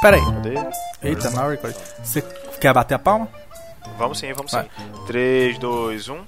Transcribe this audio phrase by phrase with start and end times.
[0.00, 0.24] Pera aí.
[0.24, 0.54] Cadê?
[1.02, 1.74] Eita, não record.
[2.02, 2.22] Você
[2.60, 3.28] quer bater a palma?
[3.98, 4.64] Vamos sim, vamos Vai.
[4.64, 4.70] sim.
[5.06, 6.18] 3, 2, 1.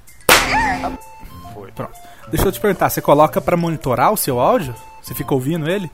[1.55, 1.71] Foi.
[1.73, 1.93] Pronto.
[2.29, 4.75] Deixa eu te perguntar, você coloca pra monitorar o seu áudio?
[5.03, 5.91] Você fica ouvindo ele?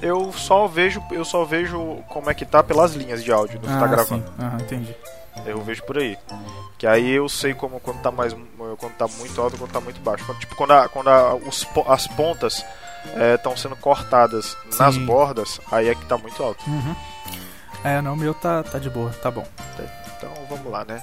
[0.00, 3.66] Eu só vejo, eu só vejo como é que tá pelas linhas de áudio do
[3.68, 4.24] que tá gravando.
[4.26, 4.32] sim.
[4.44, 4.94] Aham, entendi.
[5.46, 6.18] Eu vejo por aí.
[6.76, 8.34] Que aí eu sei como quando tá mais
[8.78, 10.24] quando tá muito alto, quando tá muito baixo.
[10.26, 12.64] Quando, tipo quando, a- quando a- os as pontas
[13.34, 15.04] estão sendo cortadas nas Sim.
[15.04, 16.62] bordas, aí é que tá muito alto.
[16.68, 16.94] Uhum.
[17.84, 19.46] É, não, o meu tá, tá de boa, tá bom.
[20.16, 21.02] Então vamos lá, né?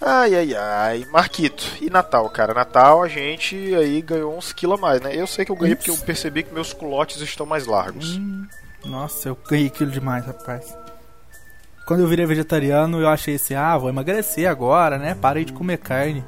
[0.00, 1.06] Ai, ai, ai.
[1.10, 2.52] Marquito, e Natal, cara?
[2.52, 5.14] Natal a gente aí ganhou uns quilos a mais, né?
[5.14, 8.16] Eu sei que eu ganhei porque eu percebi que meus culotes estão mais largos.
[8.16, 8.46] Hum,
[8.84, 10.76] nossa, eu ganhei quilo demais, rapaz.
[11.86, 15.14] Quando eu virei vegetariano, eu achei assim, ah, vou emagrecer agora, né?
[15.14, 16.24] Parei de comer carne.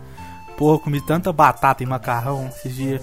[0.56, 3.02] Porra, comi tanta batata e macarrão esses dias.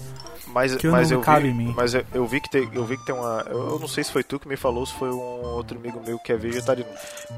[0.56, 2.98] Mas, Que eu mas não eu vi, mas eu, eu vi que tem, eu vi
[2.98, 5.42] que tem uma, eu, não sei se foi tu que me falou, se foi um
[5.54, 6.90] outro amigo meu que é vegetariano.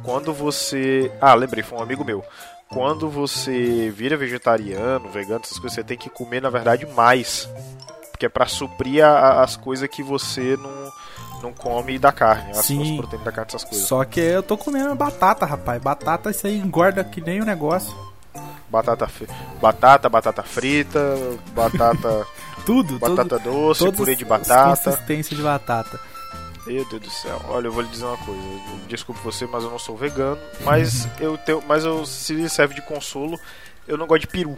[0.04, 2.24] Quando você, ah, lembrei, foi um amigo meu.
[2.70, 7.50] Quando você vira vegetariano, vegano, essas coisas, você tem que comer na verdade mais,
[8.12, 10.88] porque é pra suprir a- as coisas que você não
[11.42, 12.82] não come da carne, as, Sim.
[12.82, 13.88] as proteínas da carne, essas coisas.
[13.88, 15.82] Só que eu tô comendo batata, rapaz.
[15.82, 17.96] Batata, isso aí engorda que nem o negócio.
[18.70, 19.08] Batata,
[19.62, 21.00] batata, batata frita,
[21.54, 22.26] batata,
[22.68, 23.52] Tudo, batata tudo.
[23.52, 24.92] doce, purê de batata.
[24.92, 26.00] consistência de batata.
[26.68, 27.42] Meu Deus do céu.
[27.48, 28.42] Olha, eu vou lhe dizer uma coisa.
[28.90, 30.38] Desculpe você, mas eu não sou vegano.
[30.62, 31.64] Mas eu tenho.
[31.66, 33.40] Mas eu se serve de consolo,
[33.88, 34.56] eu não gosto de peru.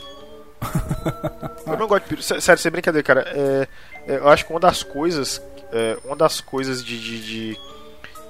[1.67, 2.23] eu não gosto de peru.
[2.23, 3.21] Sé- Sério, sem brincadeira, cara.
[3.27, 3.67] É,
[4.07, 5.41] é, eu acho que uma das coisas.
[5.71, 6.99] é, uma das coisas de.
[6.99, 7.69] de, de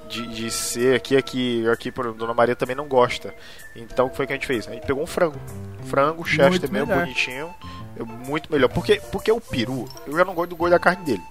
[0.09, 3.31] de, de ser aqui é que aqui por exemplo, Dona Maria também não gosta.
[3.75, 4.67] Então o que foi que a gente fez?
[4.67, 5.39] A gente pegou um frango.
[5.85, 7.53] Frango, chester mesmo, bonitinho.
[7.99, 8.69] É muito melhor.
[8.69, 11.23] Porque, porque o peru, eu já não gosto do gosto da carne dele.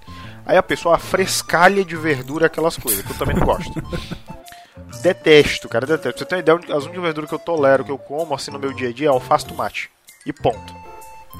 [0.45, 3.73] Aí a pessoa frescalha de verdura aquelas coisas, que eu também não gosto.
[5.01, 6.19] detesto, cara, detesto.
[6.19, 8.59] Você tem uma ideia, as únicas verduras que eu tolero, que eu como assim no
[8.59, 9.89] meu dia a dia é alface tomate.
[10.25, 10.75] E ponto.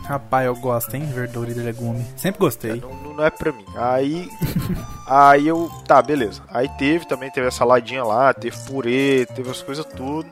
[0.03, 1.05] Rapaz, eu gosto, hein?
[1.05, 2.05] Verdura e legume.
[2.15, 2.79] Sempre gostei.
[2.79, 3.65] Não, não é pra mim.
[3.75, 4.29] Aí.
[5.05, 5.69] aí eu.
[5.85, 6.41] Tá, beleza.
[6.47, 10.27] Aí teve também, teve a saladinha lá, teve purê, teve as coisas tudo.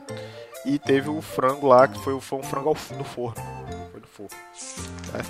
[0.64, 3.57] E teve o frango lá, que foi, foi um frango no forno.
[4.08, 4.30] Forno.
[5.12, 5.20] né?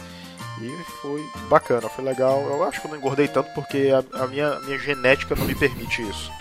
[0.60, 2.40] E foi bacana, foi legal.
[2.42, 5.54] Eu acho que eu não engordei tanto porque a, a minha, minha genética não me
[5.54, 6.32] permite isso.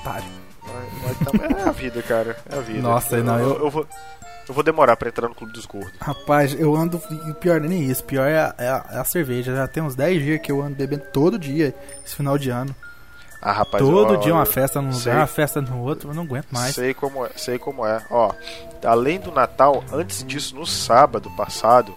[0.00, 0.26] Otário.
[0.64, 2.36] Mas, mas é a vida, cara.
[2.50, 2.80] É a vida.
[2.82, 3.86] Nossa, não, eu- eu vou.
[4.48, 5.92] Eu vou demorar pra entrar no clube dos gordos.
[6.00, 6.96] Rapaz, eu ando.
[6.98, 8.02] O pior não é nem isso.
[8.02, 9.54] O pior é a, é a- é a cerveja.
[9.54, 11.72] Já tem uns 10 dias que eu ando bebendo todo dia
[12.04, 12.74] esse final de ano.
[13.42, 15.10] Ah, rapaz, todo ó, dia uma festa num sei.
[15.10, 16.10] lugar, uma festa no outro.
[16.10, 16.76] Eu não aguento mais.
[16.76, 18.00] Sei como é, sei como é.
[18.08, 18.32] Ó,
[18.84, 21.92] além do Natal, antes disso, no sábado passado,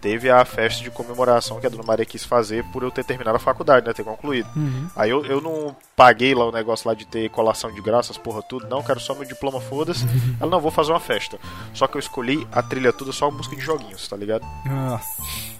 [0.00, 3.36] teve a festa de comemoração que a Dona Maria quis fazer por eu ter terminado
[3.36, 3.92] a faculdade, né?
[3.92, 4.48] Ter concluído.
[4.56, 4.88] Uhum.
[4.96, 8.42] Aí eu, eu não paguei lá o negócio lá de ter colação de graças, porra,
[8.42, 8.66] tudo.
[8.68, 10.04] Não, quero só meu diploma, foda-se.
[10.40, 11.38] Ela não, vou fazer uma festa.
[11.74, 14.44] Só que eu escolhi a trilha toda só música de joguinhos, tá ligado?
[14.64, 15.57] Nossa.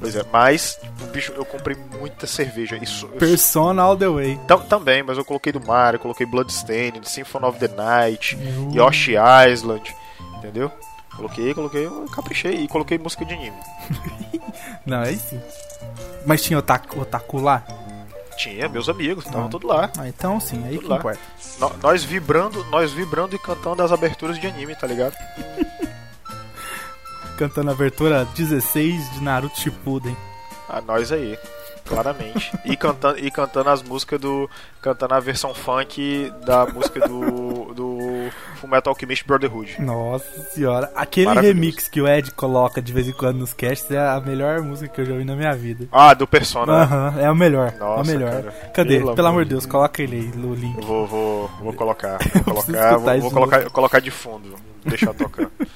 [0.00, 2.76] Pois é, mas, tipo, bicho, eu comprei muita cerveja.
[2.76, 4.38] Isso, eu Persona all the way.
[4.48, 8.72] Tam- também, mas eu coloquei do Mario, eu coloquei Bloodstained, Symphony of the Night, Uhum.
[8.74, 9.14] Yoshi
[9.52, 9.94] Island,
[10.38, 10.70] entendeu?
[11.14, 13.56] Coloquei, coloquei, eu caprichei e coloquei música de anime.
[14.84, 15.40] Não, aí sim.
[16.26, 17.62] Mas tinha otaku, otaku lá?
[18.36, 19.50] Tinha, meus amigos, estavam Ah.
[19.50, 19.90] tudo lá.
[19.96, 20.96] Ah, então sim, aí Tudo que lá.
[20.96, 21.20] importa.
[21.60, 25.14] No- nós vibrando, nós vibrando e cantando as aberturas de anime, tá ligado?
[27.36, 30.16] Cantando a abertura 16 de Naruto Shippuden.
[30.68, 31.36] A nós aí,
[31.84, 32.50] claramente.
[32.64, 34.48] e cantando e cantando as músicas do
[34.80, 37.98] cantando a versão funk da música do do
[38.60, 39.80] Fullmetal Alchemist Brotherhood.
[39.82, 40.90] Nossa senhora.
[40.94, 44.62] Aquele remix que o Ed coloca de vez em quando nos casts é a melhor
[44.62, 45.88] música que eu já ouvi na minha vida.
[45.90, 46.72] Ah, do Persona.
[46.72, 47.72] Aham, é a melhor.
[47.72, 48.30] é a Nossa, melhor.
[48.30, 48.52] cara.
[48.72, 48.98] Cadê?
[48.98, 50.80] Pelo Pelo, amor de de Deus, coloca ele aí no link.
[50.80, 55.50] Vou, vou, vou colocar, vou colocar, vou, vou de colocar, colocar de fundo, deixar tocar.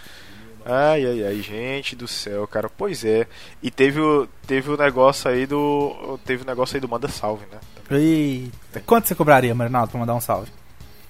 [0.70, 2.68] Ai, ai, ai, gente do céu, cara.
[2.68, 3.26] Pois é.
[3.62, 6.20] E teve o, teve o negócio aí do.
[6.26, 7.58] Teve o negócio aí do Manda Salve, né?
[7.90, 8.80] Eita.
[8.84, 10.52] Quanto você cobraria, Marinaldo, pra mandar um salve?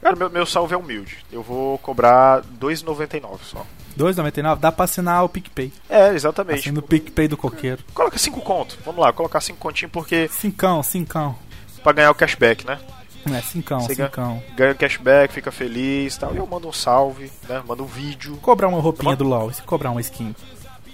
[0.01, 1.19] Cara, meu, meu salve é humilde.
[1.33, 3.67] Eu vou cobrar R$2,99 só.
[3.99, 4.61] 2,99?
[4.61, 5.73] Dá pra assinar o PicPay.
[5.91, 6.61] É, exatamente.
[6.61, 7.83] Assina o PicPay do coqueiro.
[7.93, 8.79] Coloca 5 conto.
[8.85, 10.29] Vamos lá, colocar 5 continhos porque.
[10.29, 11.37] Cincão, cincão.
[11.83, 12.79] pra ganhar o cashback, né?
[13.27, 14.43] É, cincão, Você ganha- cincão.
[14.57, 16.35] Ganha o cashback, fica feliz e tal.
[16.35, 17.63] E eu mando um salve, né?
[17.67, 18.37] Mando um vídeo.
[18.43, 20.35] Cobrar uma roupinha Manda- do LoL, se cobrar uma skin.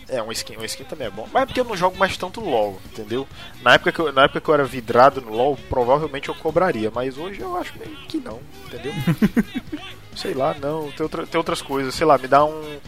[0.09, 1.26] É, um skin, um skin também é bom.
[1.32, 3.26] Mas é porque eu não jogo mais tanto LOL, entendeu?
[3.62, 6.91] Na época, que eu, na época que eu era vidrado no LOL, provavelmente eu cobraria.
[6.94, 7.73] Mas hoje eu acho
[8.09, 8.93] que não, entendeu?
[10.15, 10.91] sei lá, não.
[10.93, 11.94] Tem, outra, tem outras coisas.
[11.94, 12.79] Sei lá, me dá um.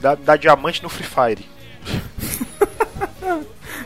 [0.00, 1.46] Dá, dá diamante no Free Fire.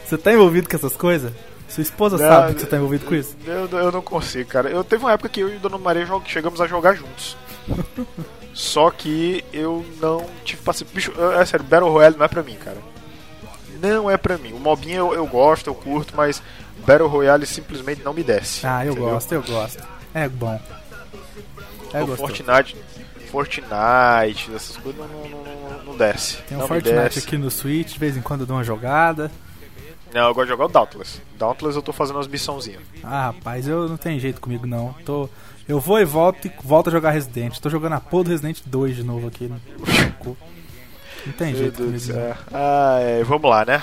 [0.04, 1.32] Você tá envolvido com essas coisas?
[1.78, 3.36] Sua esposa Não, sabe que você tá envolvido com isso?
[3.46, 4.68] Eu, eu não consigo, cara.
[4.68, 7.36] Eu teve uma época que eu e Dona Maria chegamos a jogar juntos.
[8.52, 10.92] Só que eu não tive paciência.
[10.92, 12.78] Bicho, é sério, Battle Royale não é pra mim, cara.
[13.80, 14.52] Não é pra mim.
[14.52, 16.42] O mobinho eu, eu gosto, eu curto, mas
[16.84, 18.66] Battle Royale simplesmente não me desce.
[18.66, 19.10] Ah, eu entendeu?
[19.10, 19.84] gosto, eu gosto.
[20.12, 20.60] É bom.
[21.92, 22.16] É o.
[22.16, 22.76] Fortnite,
[23.30, 26.38] Fortnite, essas coisas não, não, não, não desce.
[26.48, 27.18] Tem um Fortnite desce.
[27.20, 29.30] aqui no Switch, de vez em quando eu dou uma jogada.
[30.12, 31.20] Não, eu gosto de jogar o Dauntless.
[31.38, 32.82] Dauntless eu tô fazendo umas missãozinhas.
[33.02, 34.94] Ah, rapaz, eu não tem jeito comigo não.
[35.04, 35.28] Tô,
[35.68, 37.58] eu vou e volto e volto a jogar Resident.
[37.58, 39.44] Tô jogando a porra do Resident 2 de novo aqui.
[39.44, 39.60] No...
[41.26, 42.36] Não tem Meu jeito Deus comigo.
[42.52, 43.82] Ah, é, vamos lá, né?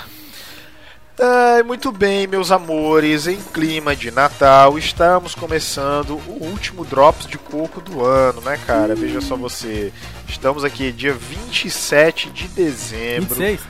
[1.18, 7.38] Ai, muito bem, meus amores, em clima de Natal, estamos começando o último Drops de
[7.38, 8.94] Coco do ano, né, cara?
[8.94, 9.90] Veja só você.
[10.28, 13.34] Estamos aqui dia 27 de dezembro.
[13.34, 13.60] 26?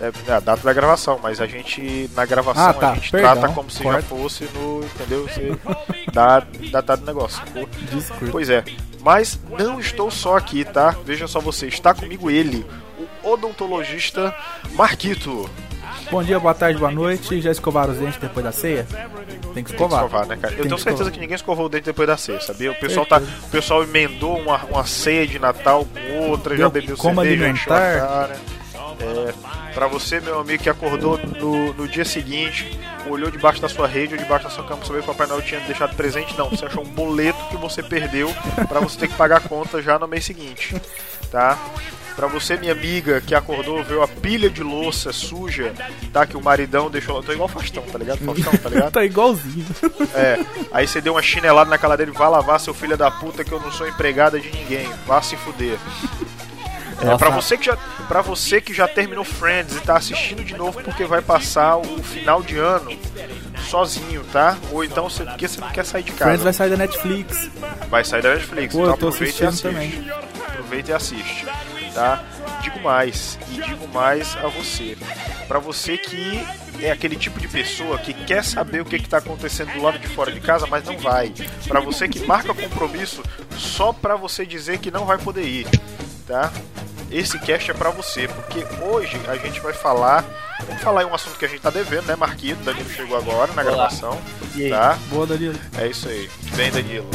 [0.00, 3.32] É a data da gravação, mas a gente, na gravação, Ah, tá, a gente perdão,
[3.36, 4.00] trata como se corta.
[4.00, 4.84] já fosse no.
[4.84, 5.24] Entendeu?
[5.28, 5.56] Você
[6.12, 7.42] dá datado do negócio.
[7.92, 8.26] Desculpa.
[8.32, 8.64] Pois é,
[9.02, 10.94] mas não estou só aqui, tá?
[11.04, 12.64] Veja só você, está comigo ele,
[13.22, 14.34] o odontologista
[14.72, 15.48] Marquito.
[16.10, 17.40] Bom dia, boa tarde, boa noite.
[17.40, 18.84] Já escovaram os dentes depois da ceia?
[18.84, 18.98] Tem
[19.40, 20.04] que Tem que escovar.
[20.04, 20.54] escovar, né, cara?
[20.54, 21.12] Eu Tem tenho que certeza escovar.
[21.12, 22.70] que ninguém escovou o dente depois da ceia, sabia?
[22.72, 26.70] O pessoal, tá, o pessoal emendou uma, uma ceia de Natal com outra, já Deu
[26.70, 28.08] bebeu como cerveja, encheu a alimentar.
[28.08, 28.36] cara.
[29.00, 33.86] É, pra você, meu amigo, que acordou no, no dia seguinte, olhou debaixo da sua
[33.86, 36.36] rede ou debaixo da sua cama pra saber que o Papai Noel tinha deixado presente,
[36.36, 36.50] não.
[36.50, 38.34] Você achou um boleto que você perdeu
[38.68, 40.74] pra você ter que pagar a conta já no mês seguinte,
[41.30, 41.58] tá?
[42.18, 45.72] Pra você, minha amiga, que acordou, viu a pilha de louça suja,
[46.12, 46.26] tá?
[46.26, 47.22] Que o maridão deixou lá.
[47.22, 48.18] Tô igual Faustão, tá ligado?
[48.18, 48.90] Faustão, tá ligado?
[48.92, 49.64] tá igualzinho.
[50.12, 53.44] É, aí você deu uma chinelada na cara dele, vai lavar seu filho da puta
[53.44, 55.78] que eu não sou empregada de ninguém, vá se fuder.
[57.00, 57.76] É, pra, você que já,
[58.08, 62.02] pra você que já terminou Friends e tá assistindo de novo porque vai passar o
[62.02, 62.90] final de ano
[63.68, 64.56] sozinho, tá?
[64.72, 66.24] Ou então você, porque você não quer sair de casa.
[66.24, 67.50] Friends vai sair da Netflix.
[67.88, 70.12] Vai sair da Netflix, Pô, então aproveita e assiste.
[70.48, 71.46] Aproveita e assiste,
[71.94, 72.24] tá?
[72.62, 74.96] Digo mais, e digo mais a você.
[75.46, 76.44] Pra você que
[76.80, 80.08] é aquele tipo de pessoa que quer saber o que está acontecendo do lado de
[80.08, 81.32] fora de casa, mas não vai.
[81.66, 83.22] Pra você que marca compromisso
[83.56, 85.66] só pra você dizer que não vai poder ir,
[86.26, 86.52] tá?
[87.10, 90.24] Esse cast é pra você, porque hoje a gente vai falar,
[90.66, 92.62] vamos falar em um assunto que a gente tá devendo, né, Marquito?
[92.62, 93.72] Danilo chegou agora na Olá.
[93.72, 94.18] gravação,
[94.54, 94.70] E aí?
[94.70, 94.98] tá?
[95.08, 95.58] Boa, Danilo.
[95.78, 96.28] É isso aí.
[96.52, 97.08] Vem, Danilo.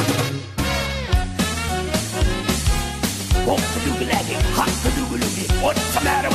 [5.62, 6.34] What's the matter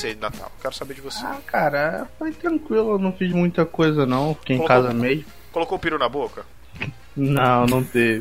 [0.00, 0.50] A ceia de Natal?
[0.62, 1.24] Quero saber de você.
[1.24, 5.24] Ah, cara, foi tranquilo, eu não fiz muita coisa não, fiquei em Colocou- casa mesmo.
[5.52, 6.44] Colocou o peru na boca?
[7.16, 8.20] Não, não teve.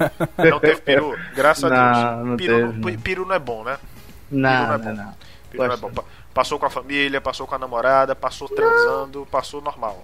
[0.50, 1.16] Não teve peru?
[1.36, 2.28] Graças a Não, Deus.
[2.28, 3.00] não peru, teve, não- não.
[3.00, 3.78] peru não é bom, né?
[4.32, 4.94] Não, não é bom.
[4.94, 5.14] não.
[5.52, 5.92] Peru não é bom.
[5.92, 6.04] Pa-
[6.34, 10.04] Passou com a família, passou com a namorada, passou transando, passou normal.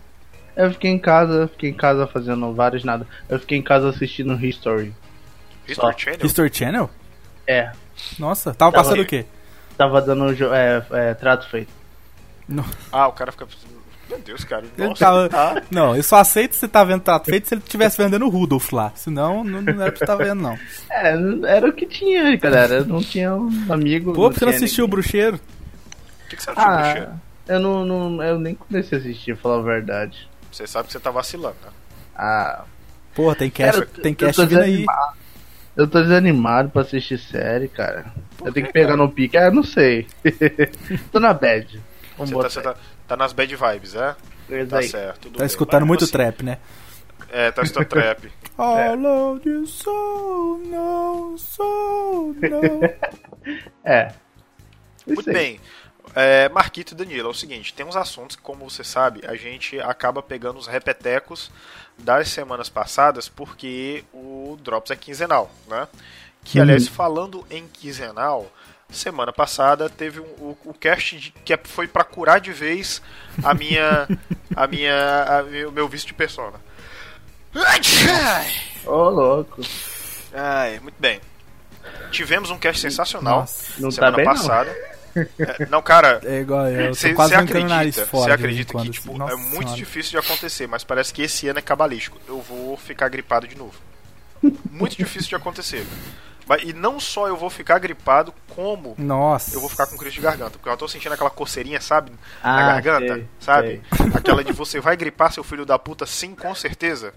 [0.56, 3.08] Eu fiquei em casa, fiquei em casa fazendo vários nada.
[3.28, 4.94] Eu fiquei em casa assistindo History.
[5.68, 5.98] History Só.
[5.98, 6.26] Channel?
[6.26, 6.90] History Channel?
[7.48, 7.72] É,
[8.20, 8.84] Nossa, tava Tava.
[8.84, 9.26] passando o quê?
[9.78, 11.72] Tava dando é, é, trato feito.
[12.92, 13.48] Ah, o cara fica.
[14.08, 14.64] Meu Deus, cara.
[14.78, 15.64] Ele Nossa, tava- tá.
[15.72, 18.72] Não, eu só aceito se tá vendo trato feito se ele estivesse vendendo o Rudolph
[18.72, 18.92] lá.
[18.96, 20.58] Senão, não, não era pra você tá vendo, não.
[20.92, 21.14] É,
[21.48, 22.84] era o que tinha aí, galera.
[22.84, 24.14] Não tinha um amigo.
[24.14, 25.02] Pô, por que você não assistiu o ninguém.
[25.02, 25.38] Bruxeiro?
[25.38, 27.10] O que, que você achou, Bruxeiro?
[27.12, 28.24] Ah, eu não, não.
[28.24, 30.30] Eu nem comecei a assistir, pra falar a verdade.
[30.52, 31.70] Você sabe que você tá vacilando, né?
[32.16, 32.64] Ah,
[33.16, 34.86] Porra, tem cara, cast, eu- tem tô vindo aí.
[35.76, 38.06] Eu tô desanimado pra assistir série, cara.
[38.38, 38.98] Por eu tenho que pegar cara?
[38.98, 39.38] no pique.
[39.38, 40.08] Ah, não sei.
[41.12, 41.82] tô na bad.
[42.18, 42.76] Vamos Você tá, você tá,
[43.10, 44.16] tá nas bad vibes, é?
[44.50, 44.66] aí.
[44.66, 44.88] Tá Aí.
[44.88, 45.20] certo.
[45.22, 45.48] Tudo Tá bem.
[45.48, 46.58] escutando Mas muito você- trap, né?
[47.30, 48.32] É, tá escutando trap.
[48.58, 52.82] All of you so no, so no.
[53.84, 54.14] É.
[55.06, 55.60] Muito bem.
[56.16, 59.36] É, Marquito e Danilo, é o seguinte, tem uns assuntos que, como você sabe, a
[59.36, 61.52] gente acaba pegando os repetecos
[61.98, 65.88] das semanas passadas, porque o Drops é quinzenal, né?
[66.44, 68.50] Que, aliás, falando em quinzenal,
[68.90, 73.02] semana passada teve um, o, o cast de- que é- foi pra curar de vez
[73.44, 74.08] a minha,
[74.56, 76.60] a minha, o meu vício de persona.
[78.86, 79.62] Ô, louco.
[80.34, 81.20] Ai, muito bem.
[82.12, 84.34] Tivemos um cast sensacional Nossa, Não tá semana bem, não.
[85.16, 86.94] É, não, cara, é igual eu.
[86.94, 88.32] Você acredita, fora.
[88.32, 89.00] cê de vez em acredita quando, que assim.
[89.02, 89.76] tipo, Nossa é muito Senhora.
[89.78, 92.18] difícil de acontecer, mas parece que esse ano é cabalístico.
[92.28, 93.74] Eu vou ficar gripado de novo.
[94.70, 95.86] Muito difícil de acontecer.
[96.48, 99.56] Mas- E não só eu vou ficar gripado, como Nossa.
[99.56, 100.52] eu vou ficar com crise de garganta.
[100.52, 102.12] Porque eu tô sentindo aquela coceirinha, sabe?
[102.44, 103.82] Ah, na garganta, sei, sabe?
[104.14, 107.14] Aquela de você vai gripar seu filho da puta, sim, com certeza.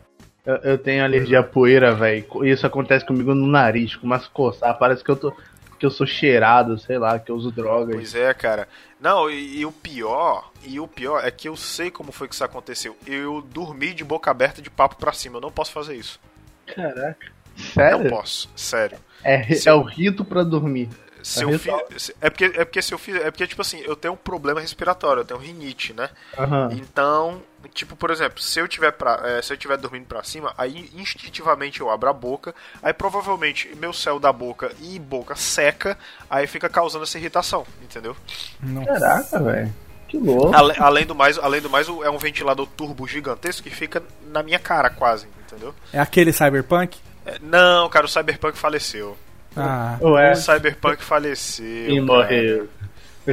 [0.46, 2.24] Eu, eu tenho alergia à poeira, velho.
[2.46, 4.78] Isso acontece comigo no nariz, começa a coçar.
[4.78, 5.36] Parece que eu tô.
[5.78, 7.94] Que eu sou cheirado, sei lá, que eu uso drogas.
[7.94, 8.66] Pois é, cara.
[9.00, 12.34] Não, e, e o pior, e o pior é que eu sei como foi que
[12.34, 12.96] isso aconteceu.
[13.06, 15.36] Eu dormi de boca aberta de papo pra cima.
[15.36, 16.18] Eu não posso fazer isso.
[16.66, 17.26] Caraca.
[17.56, 18.08] Não Sério?
[18.10, 18.98] posso, sério.
[19.22, 20.88] É, é eu- o rito pra dormir.
[21.28, 21.86] Se É eu ritual.
[21.90, 24.14] fiz, se- é porque é porque se eu fiz, é porque tipo assim, eu tenho
[24.14, 26.08] um problema respiratório, eu tenho rinite, né?
[26.38, 26.70] Aham.
[26.72, 27.42] Então,
[27.74, 30.90] tipo, por exemplo, se eu tiver pra, é, se eu tiver dormindo pra cima, aí
[30.94, 35.98] instintivamente eu abro a boca, aí provavelmente meu céu da boca e boca seca,
[36.30, 38.16] aí fica causando essa irritação, entendeu?
[38.62, 38.84] Não.
[38.86, 39.74] Caraca, velho.
[40.08, 40.56] Que louco.
[40.56, 44.42] Ale- além do mais, além do mais, é um ventilador turbo gigantesco que fica na
[44.42, 45.74] minha cara quase, entendeu?
[45.92, 46.98] É aquele Cyberpunk?
[47.26, 49.14] É, não, cara, o Cyberpunk faleceu.
[49.56, 51.66] Ah, Ué, O Cyberpunk faleceu.
[51.66, 52.02] e cara.
[52.06, 52.68] morreu.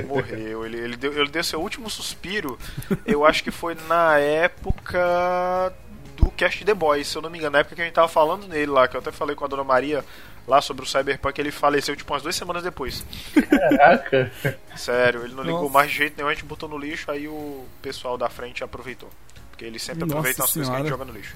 [0.07, 0.65] Morreu.
[0.65, 2.57] Ele, ele, deu, ele deu seu último suspiro.
[3.05, 5.71] Eu acho que foi na época
[6.17, 7.53] do Cast The Boys, se eu não me engano.
[7.53, 9.47] Na época que a gente tava falando nele lá, que eu até falei com a
[9.47, 10.03] dona Maria
[10.47, 11.39] lá sobre o Cyberpunk.
[11.39, 13.05] Ele faleceu tipo umas duas semanas depois.
[13.49, 14.31] Caraca.
[14.75, 15.73] Sério, ele não ligou Nossa.
[15.73, 16.29] mais de jeito nenhum.
[16.29, 19.09] A gente botou no lixo, aí o pessoal da frente aproveitou.
[19.51, 21.35] Porque ele sempre Nossa aproveita as coisas que a gente joga no lixo.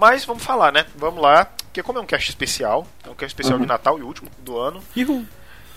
[0.00, 0.86] Mas vamos falar, né?
[0.96, 1.44] Vamos lá.
[1.44, 4.58] Porque como é um cast especial, é um cast especial de Natal e último do
[4.58, 4.82] ano.
[4.96, 5.24] Ihu.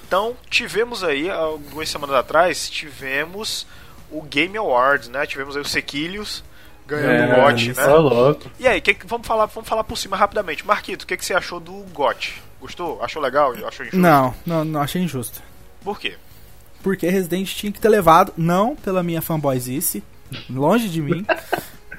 [0.08, 3.68] Então, tivemos aí, algumas semanas atrás, tivemos
[4.10, 5.26] o Game Awards, né?
[5.28, 6.44] Tivemos aí o Sequilhos
[6.88, 7.80] ganhando o GOT, isso.
[7.82, 7.88] né?
[7.88, 8.50] Ô, louco.
[8.60, 10.66] E aí, que- vamos, falar, vamos falar por cima rapidamente.
[10.66, 12.42] Marquito, o que, que você achou do GOT?
[12.60, 13.02] Gostou?
[13.04, 13.52] Achou legal?
[13.68, 13.98] Achou injusto?
[13.98, 15.42] Não, não, não achei injusto.
[15.84, 16.16] Por quê?
[16.82, 20.04] Porque Resident tinha que ter levado, não pela minha fanboyzice,
[20.50, 21.26] longe de mim,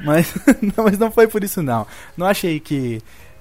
[0.02, 0.34] mas,
[0.76, 1.86] não, mas não foi por isso não.
[2.16, 3.00] Não achei que,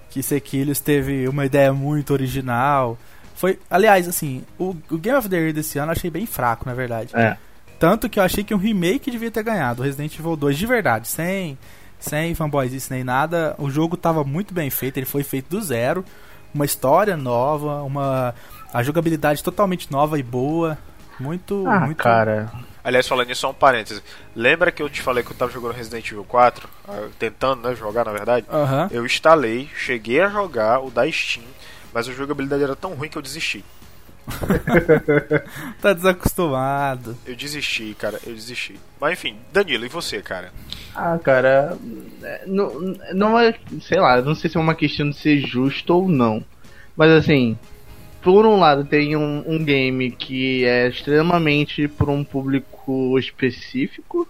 [0.10, 2.98] que Sequilhos teve uma ideia muito original.
[3.36, 6.66] Foi, aliás, assim, o, o Game of the Year desse ano eu achei bem fraco,
[6.68, 7.16] na verdade.
[7.16, 7.38] É.
[7.80, 11.08] Tanto que eu achei que um remake devia ter ganhado, Resident Evil 2 de verdade,
[11.08, 11.58] sem,
[12.00, 13.56] sem fanboyzice nem nada.
[13.58, 16.06] O jogo tava muito bem feito, ele foi feito do zero,
[16.54, 18.34] uma história nova, uma
[18.74, 20.78] a jogabilidade totalmente nova e boa.
[21.20, 22.52] Muito, Ah, muito cara.
[22.84, 24.04] Aliás, falando nisso, só um parêntese.
[24.36, 26.68] Lembra que eu te falei que eu tava jogando Resident Evil 4?
[26.88, 28.46] Ah, Tentando, né, jogar, na verdade?
[28.52, 28.90] Aham.
[28.92, 31.46] Eu instalei, cheguei a jogar o da Steam,
[31.94, 33.64] mas a jogabilidade era tão ruim que eu desisti.
[35.82, 37.18] Tá desacostumado.
[37.26, 38.80] Eu desisti, cara, eu desisti.
[39.00, 40.52] Mas enfim, Danilo, e você, cara?
[40.96, 41.78] Ah, cara.
[42.46, 43.54] Não, não é.
[43.82, 46.44] Sei lá, não sei se é uma questão de ser justo ou não.
[46.96, 47.58] Mas assim.
[48.24, 54.26] Por um lado, tem um, um game que é extremamente por um público específico.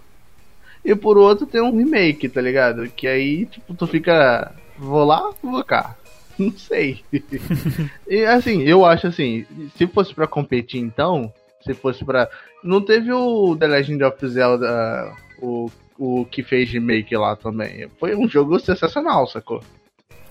[0.84, 2.88] E por outro, tem um remake, tá ligado?
[2.88, 4.52] Que aí, tipo, tu fica.
[4.76, 5.96] Vou lá, vou cá.
[6.36, 7.04] Não sei.
[8.08, 9.46] e assim, eu acho assim,
[9.76, 11.32] se fosse pra competir então,
[11.62, 12.28] se fosse pra.
[12.64, 17.88] Não teve o The Legend of Zelda, o, o que fez remake lá também.
[18.00, 19.62] Foi um jogo sensacional, sacou?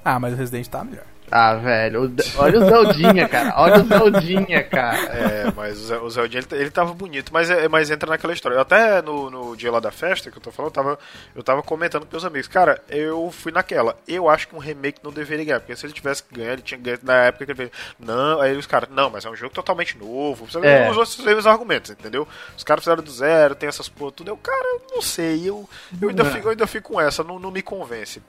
[0.04, 1.06] Ah, mas o Resident tá melhor.
[1.36, 3.54] Ah, velho, olha o Zeldinha, cara.
[3.58, 4.98] Olha o Zeldinha, cara.
[5.00, 8.56] É, mas o Zeldinha, ele, ele tava bonito, mas, é, mas entra naquela história.
[8.56, 11.00] Eu até no, no dia lá da festa que eu tô falando, eu tava,
[11.36, 12.48] eu tava comentando com meus amigos.
[12.48, 13.98] Cara, eu fui naquela.
[14.08, 16.62] Eu acho que um remake não deveria ganhar, porque se ele tivesse que ganhar, ele
[16.62, 17.72] tinha ganho na época que ele fez.
[18.00, 20.46] Não, aí os caras, não, mas é um jogo totalmente novo.
[20.46, 20.88] Você É.
[20.92, 22.28] usou esses mesmos argumentos, entendeu?
[22.56, 24.28] Os caras fizeram do zero, tem essas porra tudo.
[24.30, 25.68] Eu, cara, eu não sei, eu,
[26.00, 28.22] eu, ainda, fico, eu ainda fico com essa, não, não me convence.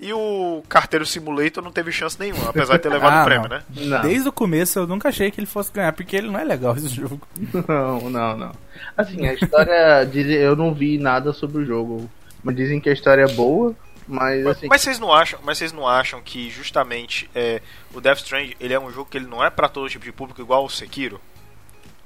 [0.00, 3.48] E o Carteiro Simulator não teve chance nenhuma, apesar de ter levado Ah, o prêmio,
[3.48, 3.56] não.
[3.56, 3.62] né?
[3.76, 6.44] Não, Desde o começo eu nunca achei que ele fosse ganhar, porque ele não é
[6.44, 7.20] legal esse jogo.
[7.66, 8.52] não, não, não.
[8.96, 10.04] Assim, a história.
[10.10, 12.08] diz- Eu não vi nada sobre o jogo.
[12.44, 13.74] Mas dizem que a história é boa.
[14.06, 14.68] Mas assim.
[14.68, 17.60] Mas vocês não acham, mas vocês não acham que justamente é,
[17.92, 20.12] o Death Stranding, ele é um jogo que ele não é pra todo tipo de
[20.12, 21.20] público igual o Sekiro?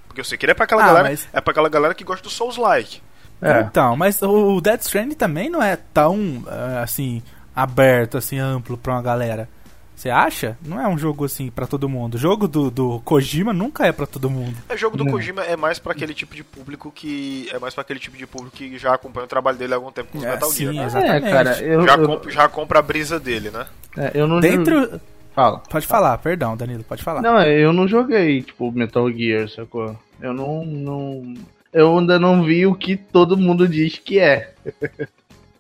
[0.08, 2.22] Porque o Sekiro é pra aquela Ah, galera, mas- é para aquela galera que gosta
[2.24, 3.00] do Souls like.
[3.40, 3.60] É.
[3.60, 7.22] Então, mas o Dead Stranding também não é tão, ah, assim,
[7.54, 9.48] aberto, assim, amplo pra uma galera.
[9.94, 10.58] Você acha?
[10.66, 12.14] Não é um jogo assim pra todo mundo.
[12.16, 14.56] O jogo do, do Kojima nunca é pra todo mundo.
[14.68, 15.12] O jogo do Não.
[15.12, 18.26] Kojima é mais pra aquele tipo de público que é mais pra aquele tipo de
[18.26, 20.64] público que já acompanha o trabalho dele há algum tempo com os É, Metal sim,
[20.64, 20.74] Gear.
[20.74, 20.84] né?
[20.86, 21.26] exatamente.
[21.26, 23.66] É, cara, eu, Já, eu, compra, já compra a brisa dele, né?
[23.96, 25.00] é, eu não Dentro.
[25.36, 25.58] Fala.
[25.70, 27.22] Pode falar, perdão, Danilo, pode falar.
[27.22, 29.96] Não, eu não joguei, tipo, Metal Gear, sacou?
[30.20, 30.64] Eu não.
[30.64, 31.34] não...
[31.72, 34.52] Eu ainda não vi o que todo mundo diz que é.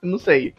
[0.02, 0.52] Não sei.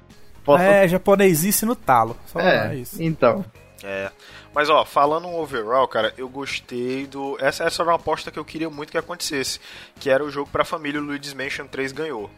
[0.43, 0.63] Posso...
[0.63, 2.17] É japonesice no talo.
[2.27, 3.01] Só É, isso.
[3.01, 3.45] então.
[3.83, 4.09] É.
[4.53, 7.35] Mas ó, falando um overall, cara, eu gostei do.
[7.39, 9.59] Essa, essa era uma aposta que eu queria muito que acontecesse.
[9.99, 12.29] Que era o jogo pra família, o Luigi's Mansion 3 ganhou.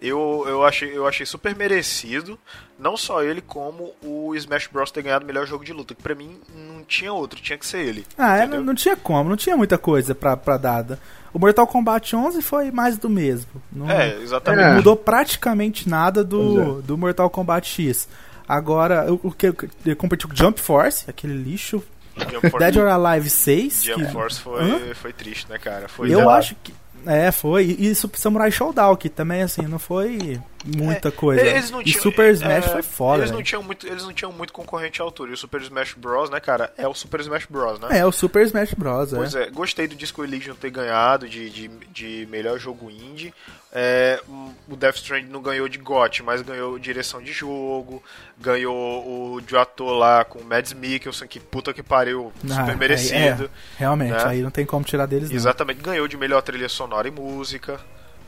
[0.00, 2.38] Eu, eu, achei, eu achei super merecido,
[2.78, 4.90] não só ele, como o Smash Bros.
[4.92, 5.92] ter ganhado o melhor jogo de luta.
[5.94, 8.06] Que pra mim não tinha outro, tinha que ser ele.
[8.16, 11.00] Ah, é, não, não tinha como, não tinha muita coisa pra, pra dada.
[11.32, 13.60] O Mortal Kombat 11 foi mais do mesmo.
[13.72, 14.64] Não, É, exatamente.
[14.64, 14.74] É.
[14.74, 18.08] mudou praticamente nada do, do Mortal Kombat X.
[18.48, 21.82] Agora, o, que eu competi com Jump Force, aquele lixo.
[22.16, 23.82] Jump Force, Dead or Alive 6.
[23.84, 25.88] Jump que- Force foi, foi triste, né, cara?
[25.88, 26.72] Foi eu acho que.
[27.08, 27.64] É, foi.
[27.78, 30.38] E Super Samurai Showdown, que também, assim, não foi
[30.76, 31.40] muita coisa.
[31.40, 33.46] É, Eles não e tinham, Super Smash é, foi foda, Eles não, velho.
[33.46, 35.30] tinham muito, eles não tinham muito concorrente à altura.
[35.30, 37.88] E o Super Smash Bros, né, cara, é o Super Smash Bros, né?
[37.98, 39.10] É, o Super Smash Bros.
[39.10, 39.44] Pois é.
[39.44, 43.32] é, gostei do Disco Elysium ter ganhado de, de, de melhor jogo indie.
[43.80, 44.20] É,
[44.68, 48.02] o Death Stranding não ganhou de GOT, mas ganhou direção de jogo.
[48.40, 52.76] Ganhou o de ator lá com o Mads Mikkelsen, que puta que pariu, Ah, super
[52.76, 53.44] merecido.
[53.44, 54.24] é, realmente, né?
[54.26, 55.36] aí não tem como tirar deles, não.
[55.36, 57.78] Exatamente, ganhou de melhor trilha sonora e música.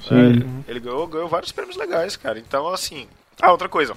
[0.09, 0.63] Sim.
[0.67, 2.39] É, ele ganhou, ganhou vários prêmios legais, cara.
[2.39, 3.09] Então, assim.
[3.43, 3.95] Ah, outra coisa.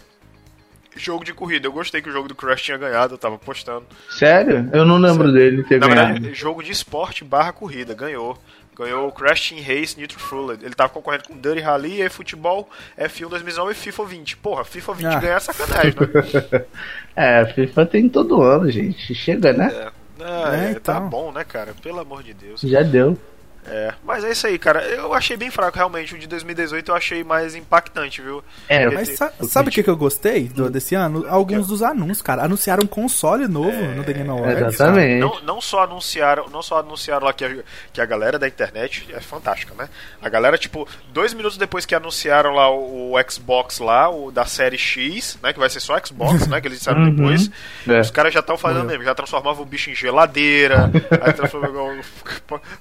[0.95, 1.67] Jogo de corrida.
[1.67, 3.85] Eu gostei que o jogo do Crash tinha ganhado, eu tava postando.
[4.09, 4.69] Sério?
[4.73, 6.13] Eu não lembro dele ter Na ganhado.
[6.13, 8.37] verdade, jogo de esporte barra corrida, ganhou.
[8.75, 10.53] Ganhou o Crash Team Race Nitro Full.
[10.53, 14.37] Ele tava concorrendo com Dirty Rally, eFootball, F1 2019 e FIFA 20.
[14.37, 15.19] Porra, FIFA 20 Ah.
[15.19, 16.65] ganhar é sacanagem, né?
[17.15, 19.13] É, FIFA tem todo ano, gente.
[19.13, 19.71] Chega, né?
[19.71, 19.91] É,
[20.23, 21.09] Ah, É, é, tá então.
[21.09, 21.73] bom, né, cara?
[21.81, 22.61] Pelo amor de Deus.
[22.61, 23.17] Já deu.
[23.65, 24.83] É, mas é isso aí, cara.
[24.83, 26.13] Eu achei bem fraco, realmente.
[26.15, 28.43] O de 2018 eu achei mais impactante, viu?
[28.67, 31.25] É, Mas sa- sabe o que, que eu gostei do- desse ano?
[31.29, 32.43] Alguns dos anúncios, cara.
[32.43, 34.73] Anunciaram um console novo no The Game Awards.
[34.75, 35.19] Exatamente.
[35.21, 37.55] Não, não só anunciaram, não só anunciaram lá que a,
[37.93, 39.87] que a galera da internet é fantástica, né?
[40.21, 44.45] A galera, tipo, dois minutos depois que anunciaram lá o, o Xbox lá, o da
[44.45, 45.53] série X, né?
[45.53, 46.59] Que vai ser só Xbox, né?
[46.59, 47.15] Que eles disseram Uhum.
[47.15, 47.49] depois.
[47.87, 47.99] É.
[48.01, 50.91] Os caras já estão fazendo mesmo, já transformavam o bicho em geladeira,
[51.21, 51.73] aí transformava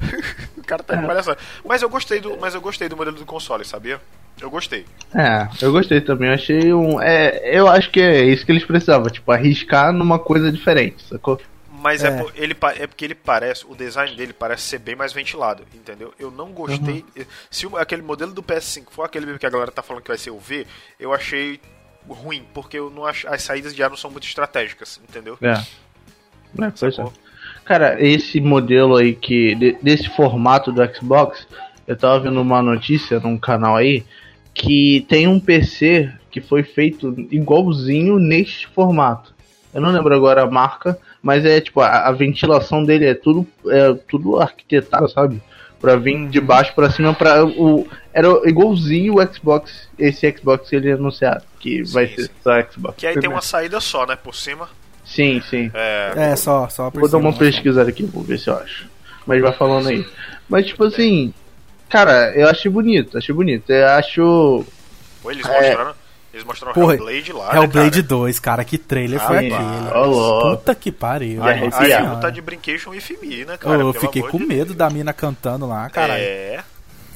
[0.63, 1.39] o cara tá de palhaçada.
[1.65, 4.01] Mas eu gostei do, mas eu gostei do modelo do console, sabia?
[4.41, 4.87] Eu gostei.
[5.15, 6.29] É, eu gostei também.
[6.29, 7.01] Eu achei um.
[7.01, 11.41] É, eu acho que é isso que eles precisavam, tipo, arriscar numa coisa diferente, sacou?
[11.71, 12.09] Mas é.
[12.09, 12.23] É.
[12.23, 16.15] por- ele, é porque ele parece, o design dele parece ser bem mais ventilado, entendeu?
[16.19, 17.05] Eu não gostei.
[17.51, 20.09] Se o- aquele modelo do PS5 for aquele mesmo que a galera tá falando que
[20.09, 20.67] vai ser o V,
[20.99, 21.61] eu achei
[22.09, 25.37] ruim, porque eu não acho, as saídas de ar não são muito estratégicas, entendeu?
[25.43, 25.53] É.
[25.53, 27.13] É, é.
[27.65, 29.55] Cara, esse modelo aí que.
[29.55, 31.47] de- desse formato do Xbox,
[31.87, 34.05] eu tava vendo uma notícia num canal aí
[34.55, 39.33] que tem um PC que foi feito igualzinho neste formato.
[39.73, 43.47] Eu não lembro agora a marca, mas é tipo, a, a ventilação dele é tudo,
[43.67, 45.41] é tudo arquitetado, sabe?
[45.81, 47.87] Pra vir de baixo pra cima para o.
[48.13, 52.31] Era igualzinho o Xbox, esse Xbox que ele anunciaram, que vai Sim, ser sim.
[52.43, 52.95] só Xbox.
[52.99, 54.15] Que aí tem uma saída só, né?
[54.15, 54.69] Por cima.
[55.15, 55.71] Sim, sim.
[55.75, 57.37] É, É, só, só por Vou dar uma né?
[57.39, 58.89] pesquisada aqui, vou ver se eu acho.
[59.27, 60.07] Mas vai falando aí.
[60.49, 61.33] Mas tipo assim,
[61.89, 63.71] cara, eu achei bonito, achei bonito.
[63.71, 64.65] Eu acho.
[65.23, 65.53] pô, eles É.
[65.69, 65.95] mostraram.
[66.33, 67.55] Eles mostraram Porra, Hellblade lá.
[67.55, 69.55] Hellblade né, 2, cara, que trailer Ah, foi aquele.
[70.57, 71.43] Puta que pariu.
[71.43, 71.53] cara?
[71.53, 72.17] Aí, aí senhora.
[72.21, 73.79] tá de Brincation e Fimi, né, cara?
[73.83, 74.77] eu fiquei com medo Deus.
[74.77, 76.23] da mina cantando lá, caralho.
[76.23, 76.61] É,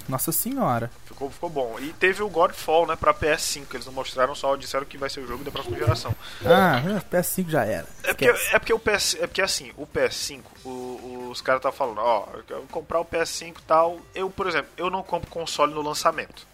[0.06, 0.90] Nossa senhora.
[1.16, 1.76] Ficou, ficou bom.
[1.81, 3.66] E teve o Godfall, né, pra PS5.
[3.74, 6.14] Eles não mostraram, só disseram que vai ser o jogo da próxima geração.
[6.44, 7.87] Ah, PS5 já era.
[8.05, 11.72] É porque, é porque o PS, é porque assim, o PS5, o- os caras tá
[11.72, 13.98] falando, ó, eu quero comprar o PS5 e tal.
[14.14, 16.46] Eu, por exemplo, eu não compro console no lançamento.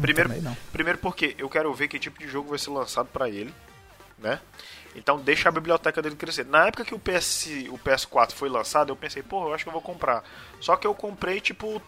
[0.00, 0.56] Primeiro, também não.
[0.72, 3.54] primeiro porque eu quero ver que tipo de jogo vai ser lançado pra ele,
[4.18, 4.40] né?
[4.96, 6.44] Então deixa a biblioteca dele crescer.
[6.46, 9.68] Na época que o PS, o PS4 foi lançado, eu pensei, pô, eu acho que
[9.68, 10.24] eu vou comprar.
[10.60, 11.80] Só que eu comprei tipo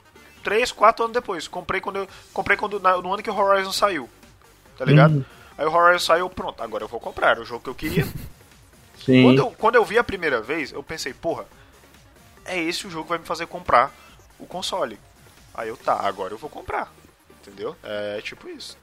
[0.43, 1.49] 3, 4 anos depois.
[1.49, 4.09] Comprei quando eu comprei quando no ano que o Horizon saiu.
[4.77, 5.17] Tá ligado?
[5.17, 5.25] Uhum.
[5.59, 8.07] Aí o Horizon saiu, pronto, agora eu vou comprar, o jogo que eu queria.
[9.05, 9.25] Sim.
[9.25, 11.45] Quando eu, quando eu vi a primeira vez, eu pensei, porra,
[12.45, 13.93] é esse o jogo que vai me fazer comprar
[14.39, 14.99] o console.
[15.55, 16.93] Aí eu, tá, agora eu vou comprar.
[17.41, 17.77] Entendeu?
[17.83, 18.79] É tipo isso.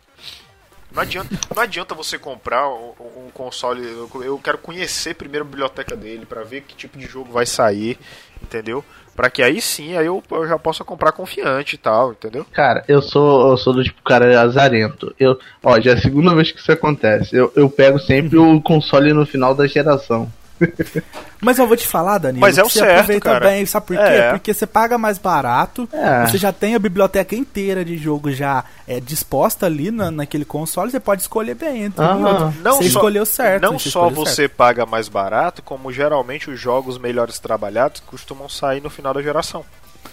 [0.91, 2.93] Não adianta, não adianta você comprar um,
[3.25, 3.83] um console.
[3.83, 7.97] eu- quero conhecer primeiro a biblioteca dele pra ver que tipo de jogo vai sair,
[8.41, 8.83] entendeu?
[9.15, 12.45] Pra que aí sim, aí eu, eu já possa comprar confiante e tal, entendeu?
[12.53, 15.13] Cara, eu sou, eu sou do tipo cara azarento.
[15.19, 17.35] Eu, ó, já é a segunda vez que isso acontece.
[17.35, 20.31] Eu, eu pego sempre o console no final da geração.
[21.41, 23.47] Mas eu vou te falar, Danilo, Mas é o você certo, aproveita cara.
[23.47, 24.03] bem, sabe por quê?
[24.03, 24.31] É.
[24.31, 26.27] Porque você paga mais barato, É.
[26.27, 30.91] você já tem a biblioteca inteira de jogo já é, disposta ali na, naquele console,
[30.91, 32.51] você pode escolher bem entre um.
[32.61, 33.63] Não você só, escolheu certo.
[33.63, 33.79] Não?
[33.79, 34.55] Você só você certo.
[34.55, 39.63] paga mais barato, como geralmente os jogos melhores trabalhados costumam sair no final da geração.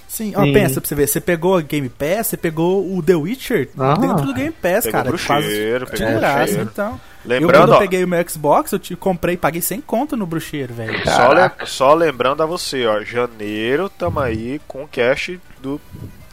[0.08, 0.52] Sim, ó, Sim.
[0.52, 3.94] pensa pra você ver, você pegou a Game Pass, você pegou o The Witcher Ah.
[4.00, 5.08] dentro do Game Pass, Pegou cara.
[5.10, 6.70] Bruxeiro, de pegou graça, Bruxeiro.
[6.72, 7.00] então.
[7.24, 10.24] Lembrando, eu quando eu peguei o meu Xbox, eu te comprei, paguei sem conto no
[10.26, 10.98] bruxeiro, velho.
[11.10, 15.80] Só, le- só lembrando a você, ó, janeiro tamo aí com o cash do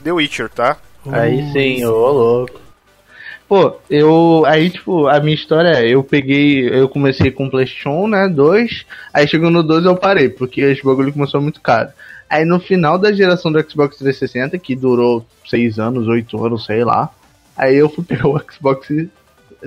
[0.04, 0.78] The Witcher, tá?
[1.12, 2.62] Aí sim, ô louco.
[3.50, 4.44] Pô, eu.
[4.48, 6.70] Aí, tipo, a minha história é: eu peguei.
[6.70, 8.28] Eu comecei com o PlayStation, né?
[8.30, 8.86] 2.
[9.14, 11.90] Aí chegou no 2 eu parei, porque esse bagulho começou muito caro.
[12.34, 16.84] Aí no final da geração do Xbox 360, que durou 6 anos, 8 anos, sei
[16.84, 17.12] lá.
[17.56, 18.88] Aí eu fui pegar o Xbox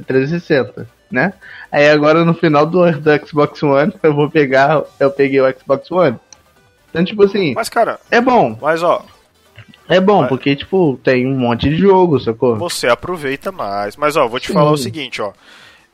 [0.05, 1.33] 360, né?
[1.71, 4.83] Aí agora no final do, do Xbox One, eu vou pegar.
[4.99, 6.17] Eu peguei o Xbox One.
[6.91, 8.59] Então, tipo assim, Mas, cara, é bom.
[8.61, 9.05] mas ó,
[9.89, 12.57] É bom, porque, tipo, tem um monte de jogo, sacou?
[12.57, 13.97] você aproveita mais.
[13.97, 14.55] Mas, ó, vou te Sim.
[14.55, 15.33] falar o seguinte, ó.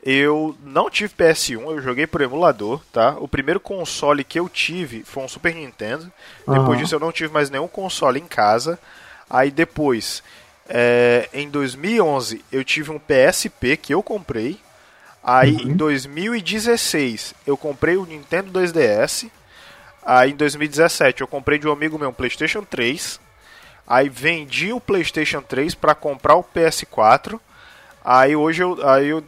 [0.05, 3.15] Eu não tive PS1, eu joguei por emulador, tá?
[3.19, 6.11] O primeiro console que eu tive foi um Super Nintendo.
[6.45, 6.77] Depois Aham.
[6.77, 8.77] disso eu não tive mais nenhum console em casa.
[9.29, 10.21] Aí depois,
[10.67, 14.59] é, em 2011, eu tive um PSP que eu comprei.
[15.23, 19.31] Aí em 2016 eu comprei o Nintendo 2DS.
[20.05, 23.21] Aí em 2017 eu comprei de um amigo meu um PlayStation 3.
[23.87, 27.39] Aí vendi o PlayStation 3 para comprar o PS4.
[28.03, 29.23] Aí hoje eu, aí eu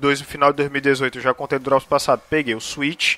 [0.00, 3.16] dois, no final de 2018 eu já contei do Drops passado, peguei o Switch.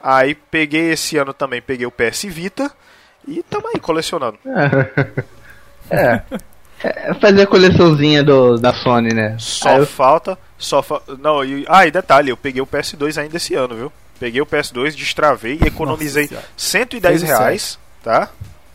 [0.00, 2.70] Aí peguei esse ano também, peguei o PS Vita
[3.26, 4.38] e tamo aí colecionando.
[5.88, 6.20] É.
[6.82, 9.36] É fazer a coleçãozinha do, da Sony, né?
[9.38, 11.00] Só eu- falta, só fa...
[11.20, 13.92] não, e, ah, e detalhe, eu peguei o PS2 ainda esse ano, viu?
[14.20, 16.44] Peguei o PS2, destravei e economizei Senhora.
[16.56, 18.28] 110 Fez o reais, tá?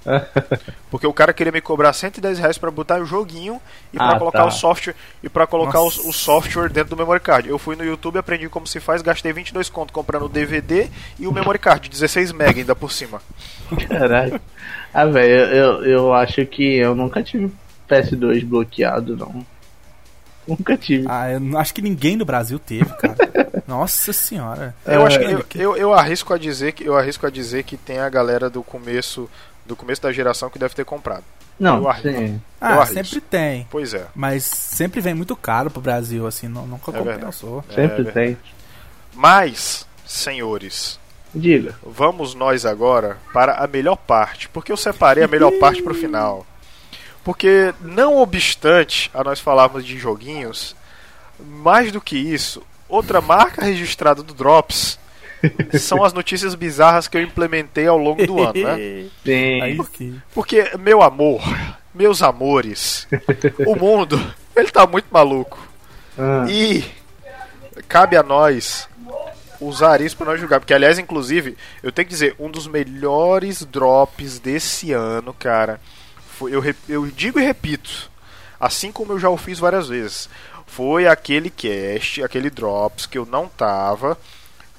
[0.90, 3.62] Porque o cara queria me cobrar 110 reais pra botar o joguinho
[3.94, 4.46] e pra Ah, colocar tá.
[4.46, 7.48] o software e para colocar o, o software dentro do memory card.
[7.50, 11.28] Eu fui no YouTube, aprendi como se faz, gastei 22 conto comprando o DVD e
[11.28, 13.22] o memory card, 16 MB ainda por cima.
[13.88, 14.40] Caralho.
[14.94, 17.52] Ah, velho, eu, eu, acho que eu nunca tive
[17.90, 19.46] PS2 bloqueado, não.
[20.48, 21.06] Nunca tive.
[21.08, 23.16] Ah, eu acho que ninguém no Brasil teve, cara.
[23.68, 24.76] Nossa senhora.
[24.86, 27.64] Eu É, acho que eu, eu, eu arrisco a dizer que eu arrisco a dizer
[27.64, 29.30] que tem a galera do começo
[29.72, 31.24] do começo da geração que deve ter comprado.
[31.58, 32.10] Não, eu arrisco.
[32.20, 32.42] sim.
[32.60, 32.94] Ah, arrisco.
[32.94, 33.66] sempre tem.
[33.72, 34.06] Pois é.
[34.14, 37.64] Mas sempre vem muito caro pro Brasil, assim, não, nunca É compensou.
[37.74, 38.38] Sempre É, tem.
[39.14, 41.00] Mas, senhores,
[41.34, 41.74] Diga.
[41.86, 46.46] vamos nós agora para a melhor parte, porque eu separei a melhor parte pro final.
[47.24, 50.76] Porque não obstante a nós falarmos de joguinhos,
[51.40, 55.00] mais do que isso, outra marca registrada do Drops
[55.80, 58.76] são as notícias bizarras que eu implementei ao longo do ano, né?
[58.78, 59.12] Sim.
[59.26, 60.22] Sim.
[60.34, 61.42] Porque, meu amor,
[61.94, 63.08] meus amores,
[63.66, 64.20] o mundo,
[64.56, 65.58] ele tá muito maluco.
[66.18, 66.84] Ah, E
[67.88, 68.88] cabe a nós
[69.60, 70.60] usar isso para nós julgar.
[70.60, 75.80] Porque, aliás, inclusive, eu tenho que dizer, um dos melhores drops desse ano, cara,
[76.38, 78.10] foi, eu, eu digo e repito,
[78.60, 80.28] assim como eu já o fiz várias vezes,
[80.66, 84.18] foi aquele cast, aquele drops que eu não tava,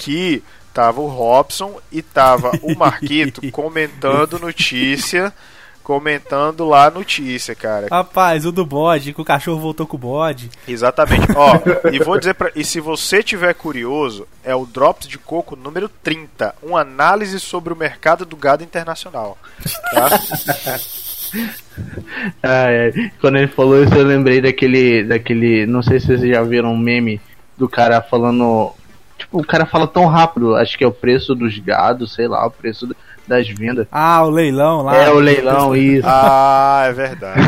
[0.02, 0.42] que
[0.74, 5.32] tava o Robson e tava o Marquito comentando notícia.
[5.82, 7.88] Comentando lá a notícia, cara.
[7.90, 10.48] Rapaz, o do bode, que o cachorro voltou com o bode.
[10.66, 11.26] Exatamente.
[11.34, 11.58] Ó,
[11.90, 12.52] e vou dizer pra.
[12.54, 16.54] E se você tiver curioso, é o Drops de Coco número 30.
[16.62, 19.36] Uma análise sobre o mercado do gado internacional.
[19.92, 20.08] Tá?
[22.44, 23.12] ai, ai.
[23.20, 25.02] Quando ele falou isso, eu lembrei daquele.
[25.02, 25.66] daquele.
[25.66, 27.20] Não sei se vocês já viram um meme
[27.58, 28.72] do cara falando.
[29.32, 32.46] Tipo, o cara fala tão rápido, acho que é o preço dos gados, sei lá,
[32.46, 32.94] o preço do-
[33.26, 33.86] das vendas.
[33.90, 34.94] Ah, o leilão lá.
[34.94, 36.06] é o leilão, isso.
[36.06, 37.40] Ah, é verdade.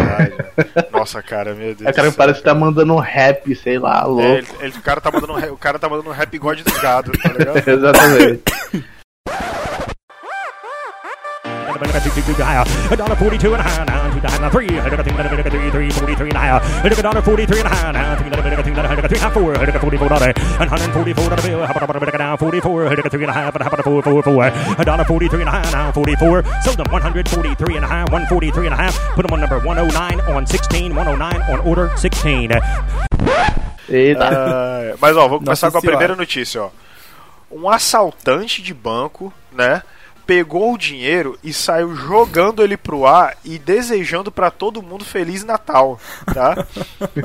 [0.90, 1.82] Nossa, cara, meu Deus.
[1.86, 4.22] É o cara parece que tá mandando um rap, sei lá, É, louco.
[4.22, 6.60] ele, ele- o cara tá mandando um rap- o cara tá mandando um rap god
[6.62, 7.58] dos gado, tá ligado?
[7.68, 8.42] Exatamente.
[11.76, 14.68] A dollar forty two and a half nine two nine three.
[14.68, 16.84] Three three forty three and a half.
[16.84, 18.30] A dollar forty three and a half nine three
[19.08, 19.54] three half four.
[19.54, 21.66] Forty four dollar and hundred forty four dollar bill.
[21.66, 22.94] Hop up down forty four.
[22.94, 24.44] Three and a half and hop up four four four.
[24.46, 26.44] A dollar forty three and a half now forty four.
[26.62, 28.10] Sold them one hundred forty three and a half.
[28.12, 28.96] One forty three and a half.
[29.16, 30.94] Put them on number one oh nine on sixteen.
[30.94, 32.50] One oh nine on order sixteen.
[33.88, 34.94] Eita.
[34.94, 35.96] Uh, mas ó, vou começar Nossa com a senhora.
[35.98, 36.70] primeira notícia, ó.
[37.50, 39.82] Um assaltante de banco, né?
[40.26, 45.44] Pegou o dinheiro e saiu jogando ele pro ar e desejando pra todo mundo feliz
[45.44, 46.00] Natal,
[46.32, 46.66] tá?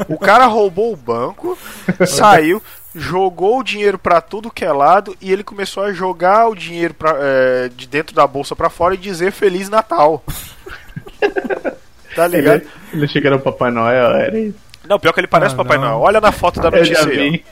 [0.10, 1.58] O cara roubou o banco,
[2.06, 2.62] saiu,
[2.94, 6.94] jogou o dinheiro pra tudo que é lado e ele começou a jogar o dinheiro
[6.94, 10.24] pra, é, de dentro da bolsa pra fora e dizer feliz Natal.
[12.16, 12.62] Tá ligado?
[12.62, 14.69] Ele, ele achou que era o Papai Noel, era isso.
[14.90, 15.84] Não, pior que ele parece Ah, Papai não.
[15.86, 16.00] Noel.
[16.00, 17.46] Olha na foto da notícia aí.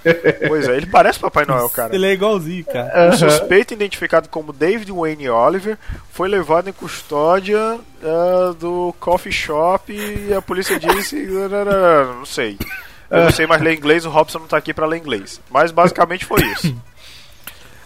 [0.48, 1.94] Pois é, ele parece Papai Noel, cara.
[1.96, 3.10] Ele é igualzinho, cara.
[3.10, 5.78] O suspeito, identificado como David Wayne Oliver,
[6.12, 11.16] foi levado em custódia ah, do coffee shop e a polícia disse.
[12.18, 12.58] Não sei.
[13.10, 15.40] Eu não sei mais ler inglês, o Robson não tá aqui pra ler inglês.
[15.50, 16.76] Mas basicamente foi isso.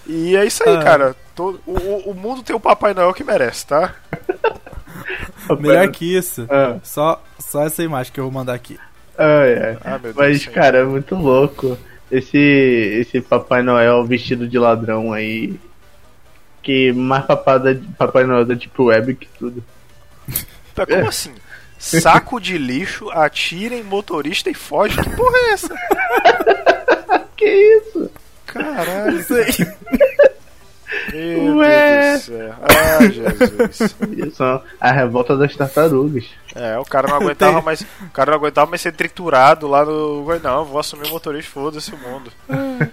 [0.08, 0.84] E é isso aí, Ah.
[0.84, 1.16] cara.
[1.36, 3.94] Todo- o, o- o mundo tem o Papai Noel que merece, tá?
[5.60, 6.48] Melhor que isso.
[6.50, 6.78] Ah.
[6.84, 8.80] Só, só essa imagem que eu vou mandar aqui.
[9.17, 11.78] Ah, meu Deus Mas, cara, é muito louco.
[12.12, 15.60] Esse, esse Papai Noel vestido de ladrão aí.
[16.62, 19.63] Que mais papada, Papai Noel da Deep Web que tudo.
[20.76, 21.34] Pá, Como assim?
[21.80, 24.95] Saco de lixo, atira em motorista e foge?
[25.02, 25.76] Que porra é essa?
[27.36, 28.12] Que isso?
[28.45, 29.24] Caralho.
[29.24, 29.47] Sei.
[31.12, 32.12] Meu Ué.
[32.12, 32.56] Deus do céu.
[32.62, 33.95] Ah, Jesus.
[34.28, 36.26] Isso é a revolta das tartarugas.
[36.56, 37.82] É, o cara não aguentava mais.
[37.82, 40.26] O cara não aguentava mais ser triturado lá no.
[40.39, 42.32] Não, vou assumir o motorista, foda-se o mundo.
[42.50, 42.91] Ai,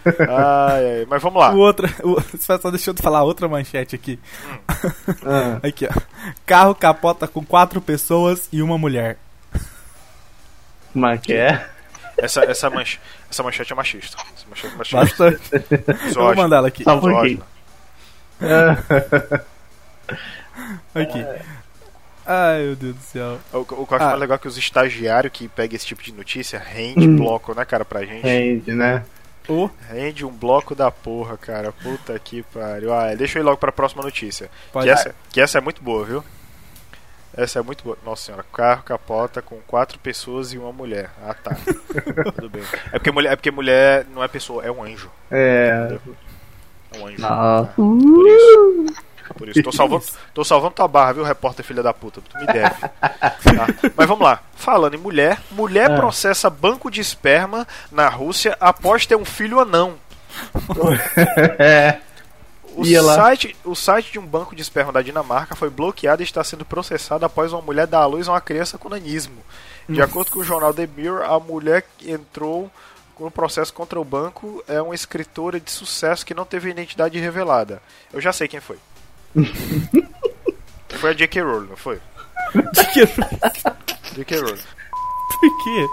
[0.98, 1.06] ai.
[1.08, 1.52] Mas vamos lá.
[1.52, 4.18] O outra, o, só deixa eu falar outra manchete aqui.
[5.24, 6.00] Ah, Aqui, ó.
[6.46, 9.18] Carro capota com quatro pessoas e uma mulher.
[10.92, 11.66] como é que é?
[12.16, 12.98] Essa, essa, manche...
[13.30, 14.16] essa manchete é machista.
[14.36, 15.30] Essa manchete é machista.
[15.30, 15.40] Bastante.
[16.08, 16.84] Eu vou mandar ela aqui.
[16.84, 17.42] Só um pouquinho.
[18.40, 19.44] Misógina.
[20.94, 21.24] Aqui.
[22.26, 23.38] Ai, meu Deus do céu.
[23.52, 24.08] O, o que eu acho Ah.
[24.08, 27.64] mais legal é que os estagiários que pegam esse tipo de notícia rende bloco, né,
[27.64, 28.22] cara, pra gente.
[28.26, 29.04] Gente, né?
[29.48, 31.72] Ô, Rende um bloco da porra, cara.
[31.72, 32.92] Puta que pariu.
[32.92, 34.50] Ah, deixa eu ir logo pra próxima notícia.
[34.70, 36.22] pode Que essa, que essa é muito boa, viu?
[37.34, 37.96] Essa é muito boa.
[38.04, 41.08] Nossa senhora, carro capota com quatro pessoas e uma mulher.
[41.24, 41.56] Ah tá.
[42.36, 42.62] Tudo bem.
[42.92, 45.10] É porque, mulher, é porque mulher não é pessoa, é um anjo.
[45.30, 45.96] É.
[46.92, 47.22] É um anjo.
[47.22, 47.68] Tá?
[47.76, 48.94] Por isso.
[49.36, 49.62] Por isso.
[49.62, 52.20] Tô salvando, tô salvando tua barra, viu, repórter filha da puta?
[52.20, 52.74] Tu me deve.
[53.48, 53.66] Tá?
[53.96, 54.40] Mas vamos lá.
[54.54, 55.96] Falando em mulher, mulher Ah.
[55.96, 59.94] processa banco de esperma na Rússia após ter um filho anão.
[61.58, 61.98] É.
[62.76, 66.44] O site, o site de um banco de esperma da Dinamarca foi bloqueado e está
[66.44, 69.42] sendo processado após uma mulher dar à luz a uma criança com nanismo.
[69.88, 72.70] De acordo com o jornal The Mirror, a mulher entrou
[73.24, 77.82] no processo contra o banco é uma escritora de sucesso que não teve identidade revelada.
[78.12, 78.78] Eu já sei quem foi.
[80.88, 81.42] foi a J.K.
[81.42, 82.00] Rowling, não foi?
[84.14, 84.40] J.K.
[84.40, 84.62] Rowling.
[85.40, 85.86] Por quê?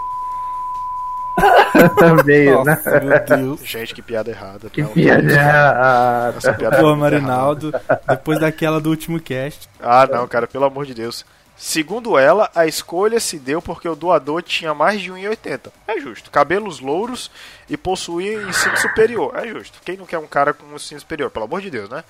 [2.23, 2.81] Veio, né?
[3.03, 3.59] Meu Deus.
[3.63, 4.69] Gente, que piada errada.
[4.69, 6.33] Que Não, piada.
[6.38, 7.73] essa piada Pô, é muito Marinaldo,
[8.07, 9.69] depois daquela do último cast.
[9.81, 11.25] Ah, não, cara, pelo amor de Deus.
[11.57, 15.71] Segundo ela, a escolha se deu porque o doador tinha mais de 1,80.
[15.87, 16.29] É justo.
[16.29, 17.31] Cabelos louros
[17.69, 19.33] e possuía ensino superior.
[19.37, 19.79] É justo.
[19.85, 21.31] Quem não quer um cara com ensino superior?
[21.31, 22.03] Pelo amor de Deus, né?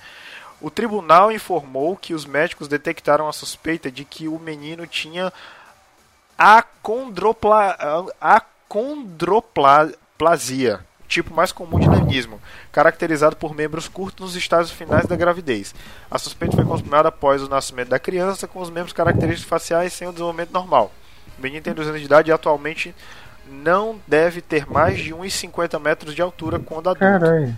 [0.60, 5.32] O tribunal informou que os médicos detectaram a suspeita de que o menino tinha
[6.36, 7.76] acondropla...
[8.20, 12.40] acondroplasia, tipo mais comum de nanismo,
[12.72, 15.74] caracterizado por membros curtos nos estágios finais da gravidez.
[16.10, 20.08] A suspeita foi consumada após o nascimento da criança, com os membros característicos faciais sem
[20.08, 20.92] o desenvolvimento normal.
[21.38, 22.94] O menino tem 2 anos de idade e atualmente
[23.50, 27.00] não deve ter mais de 1,50 metros de altura quando adulto.
[27.20, 27.56] Caralho.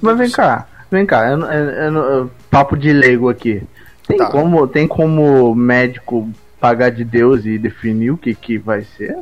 [0.00, 3.62] Mas vem cá, vem cá, eu, eu, eu- papo de leigo aqui.
[4.06, 4.30] Tem, Tá.
[4.30, 9.16] como, tem como médico pagar de Deus e definir o que, que vai ser?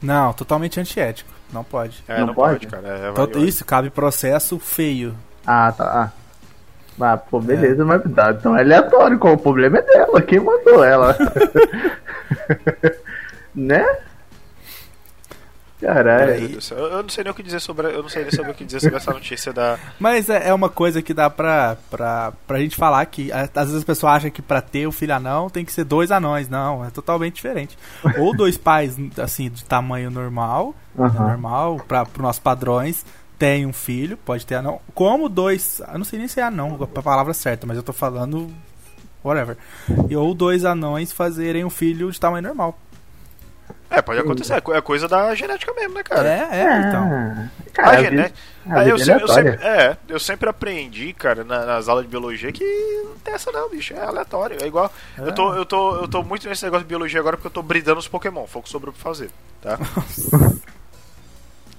[0.00, 1.30] Não, totalmente antiético.
[1.52, 2.02] Não pode.
[2.08, 2.82] É, Não não, pode, pode?
[2.82, 2.88] cara.
[2.88, 5.14] É, Então, isso, cabe processo feio.
[5.46, 6.12] Ah, tá.
[7.00, 10.40] Ah, ah pô, beleza, mas tá, então é aleatório, qual o problema é dela, quem
[10.40, 11.16] mandou ela?
[13.54, 13.84] né?
[15.82, 16.58] Caralho.
[16.70, 18.64] Eu não sei nem o que dizer sobre, eu não sei nem sobre o que
[18.64, 22.60] dizer sobre essa notícia da Mas é, é uma coisa que dá pra, pra, pra
[22.60, 25.64] gente falar que às vezes as pessoas acham que pra ter o filho anão tem
[25.64, 26.48] que ser dois anões.
[26.48, 27.76] Não, é totalmente diferente.
[28.16, 33.04] Ou dois pais, assim, de tamanho normal, normal, pra, pro nossos padrões,
[33.36, 34.80] tem um filho, pode ter anão.
[34.94, 37.92] Como dois, eu não sei nem se é anão, a palavra certa, mas eu tô
[37.92, 38.48] falando
[39.24, 39.56] whatever.
[40.08, 42.78] E, ou dois anões fazerem um filho de tamanho normal.
[43.90, 44.54] É, pode acontecer.
[44.54, 46.28] É É coisa da genética mesmo, né, cara?
[46.28, 47.08] É, é, então.
[47.12, 48.38] Ah, A cara, a genética.
[48.70, 52.10] Aí eu, é sempre, eu, sempre, é, eu sempre aprendi, cara, na- nas aulas de
[52.10, 52.64] biologia que
[53.04, 53.92] não tem essa não, bicho.
[53.92, 54.56] É aleatório.
[54.62, 54.90] É igual.
[55.18, 57.62] Eu, tô, eu, tô, eu tô muito nesse negócio de biologia agora porque eu tô
[57.62, 58.46] bridando os Pokémon.
[58.46, 59.30] Foi o que sobrou pra fazer,
[59.60, 59.78] tá?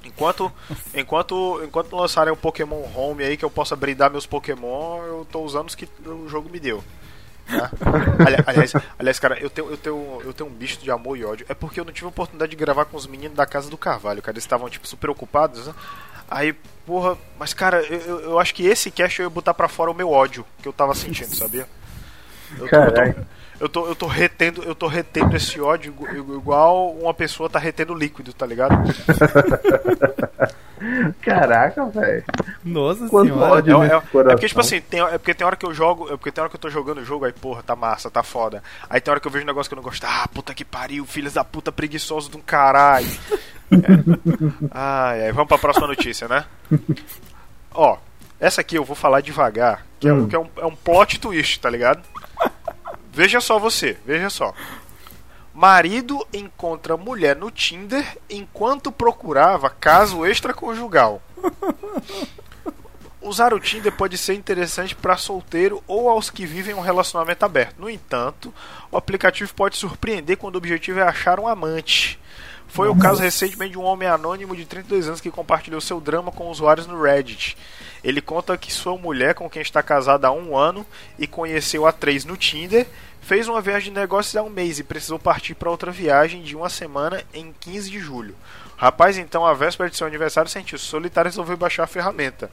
[0.05, 0.51] Enquanto,
[0.93, 5.39] enquanto, enquanto lançarem um Pokémon Home aí que eu possa bridar meus Pokémon, eu tô
[5.41, 6.83] usando os que o jogo me deu.
[7.47, 7.69] Tá?
[8.25, 11.25] Ali- aliás, aliás, cara, eu tenho, eu, tenho, eu tenho um bicho de amor e
[11.25, 11.45] ódio.
[11.49, 13.77] É porque eu não tive a oportunidade de gravar com os meninos da casa do
[13.77, 14.33] Carvalho, cara.
[14.35, 15.73] Eles estavam, tipo, super ocupados, né?
[16.31, 16.53] Aí,
[16.85, 19.93] porra, mas cara, eu, eu- acho que esse cast eu ia botar pra fora o
[19.93, 21.67] meu ódio que eu tava sentindo, sabia?
[22.57, 23.01] Eu tô, eu, tô,
[23.59, 27.59] eu, tô, eu tô retendo, eu tô retendo esse ódio igu- igual uma pessoa tá
[27.59, 28.73] retendo líquido, tá ligado?
[31.21, 32.23] Caraca, velho.
[32.63, 33.53] Nossa Quanto senhora.
[33.53, 33.83] ódio.
[33.83, 36.17] É, é- é porque, tipo assim, tem, é porque tem hora que eu jogo, é
[36.17, 38.61] porque tem hora que eu tô jogando o jogo, aí, porra, tá massa, tá foda.
[38.89, 40.65] Aí tem hora que eu vejo um negócio que eu não gosto, ah, puta que
[40.65, 43.07] pariu, filhos da puta preguiçosos de um caralho.
[43.71, 43.77] É.
[44.71, 46.45] Ai, ai, vamos pra próxima notícia, né?
[47.73, 47.97] Ó,
[48.39, 50.27] essa aqui eu vou falar devagar, que, é, um, Hum.
[50.27, 52.01] que é, um, é um plot twist, tá ligado?
[53.11, 54.53] Veja só você, veja só.
[55.53, 61.21] Marido encontra mulher no Tinder enquanto procurava caso extraconjugal.
[63.21, 67.79] Usar o Tinder pode ser interessante para solteiro ou aos que vivem um relacionamento aberto.
[67.79, 68.53] No entanto,
[68.91, 72.19] o aplicativo pode surpreender quando o objetivo é achar um amante.
[72.67, 76.31] Foi o caso recentemente de um homem anônimo de 32 anos que compartilhou seu drama
[76.31, 77.55] com usuários no Reddit.
[78.03, 80.83] Ele conta que sua mulher, com quem está casada há um ano
[81.19, 82.87] e conheceu a três no Tinder,
[83.23, 86.55] fez uma viagem de negócios há um mês e precisou partir para outra viagem de
[86.55, 88.35] uma semana em 15 de julho.
[88.77, 92.51] O rapaz, então, à véspera de seu aniversário, sentiu solitário e resolveu baixar a ferramenta.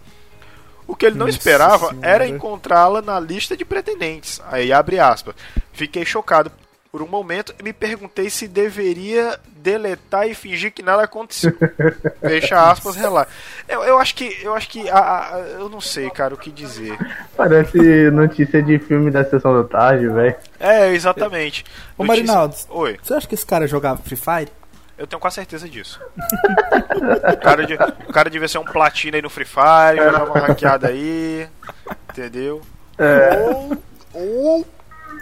[0.87, 2.07] O que ele não Nossa esperava Senhora.
[2.09, 4.41] era encontrá-la na lista de pretendentes.
[4.47, 5.35] Aí abre aspas.
[5.73, 6.51] Fiquei chocado
[6.91, 11.53] por um momento e me perguntei se deveria deletar e fingir que nada aconteceu.
[12.21, 13.31] Fecha aspas, relaxa.
[13.69, 14.39] Eu, eu acho que.
[14.43, 14.89] Eu acho que.
[14.91, 16.97] a- a- eu não sei, cara, o que dizer.
[17.37, 20.35] Parece notícia de filme da sessão da tarde, velho.
[20.59, 21.65] É, exatamente.
[21.97, 22.57] Ô, Notícia- Marinaldo.
[22.71, 24.49] Oi, Você acha que esse cara jogava Free Fire?
[24.99, 25.99] eu tenho quase certeza disso.
[27.33, 27.75] o, cara de-
[28.09, 31.49] o cara devia ser um platina aí no Free Fire, jogar uma hackeada aí.
[32.11, 32.61] Entendeu?
[33.39, 33.79] Ou,
[34.13, 34.67] ou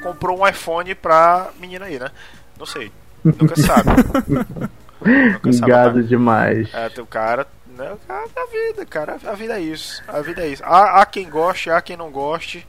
[0.02, 2.10] comprou um iPhone pra menina aí, né?
[2.58, 2.90] Não sei.
[3.24, 3.90] Nunca sabe.
[5.00, 5.56] Nunca sabe.
[5.56, 6.72] Engado demais.
[6.74, 7.46] É, tem o cara.
[7.76, 9.16] Né, cara a vida, cara.
[9.24, 10.02] A vida é isso.
[10.08, 10.64] A vida é isso.
[10.64, 12.66] Há, há quem goste, há quem não goste.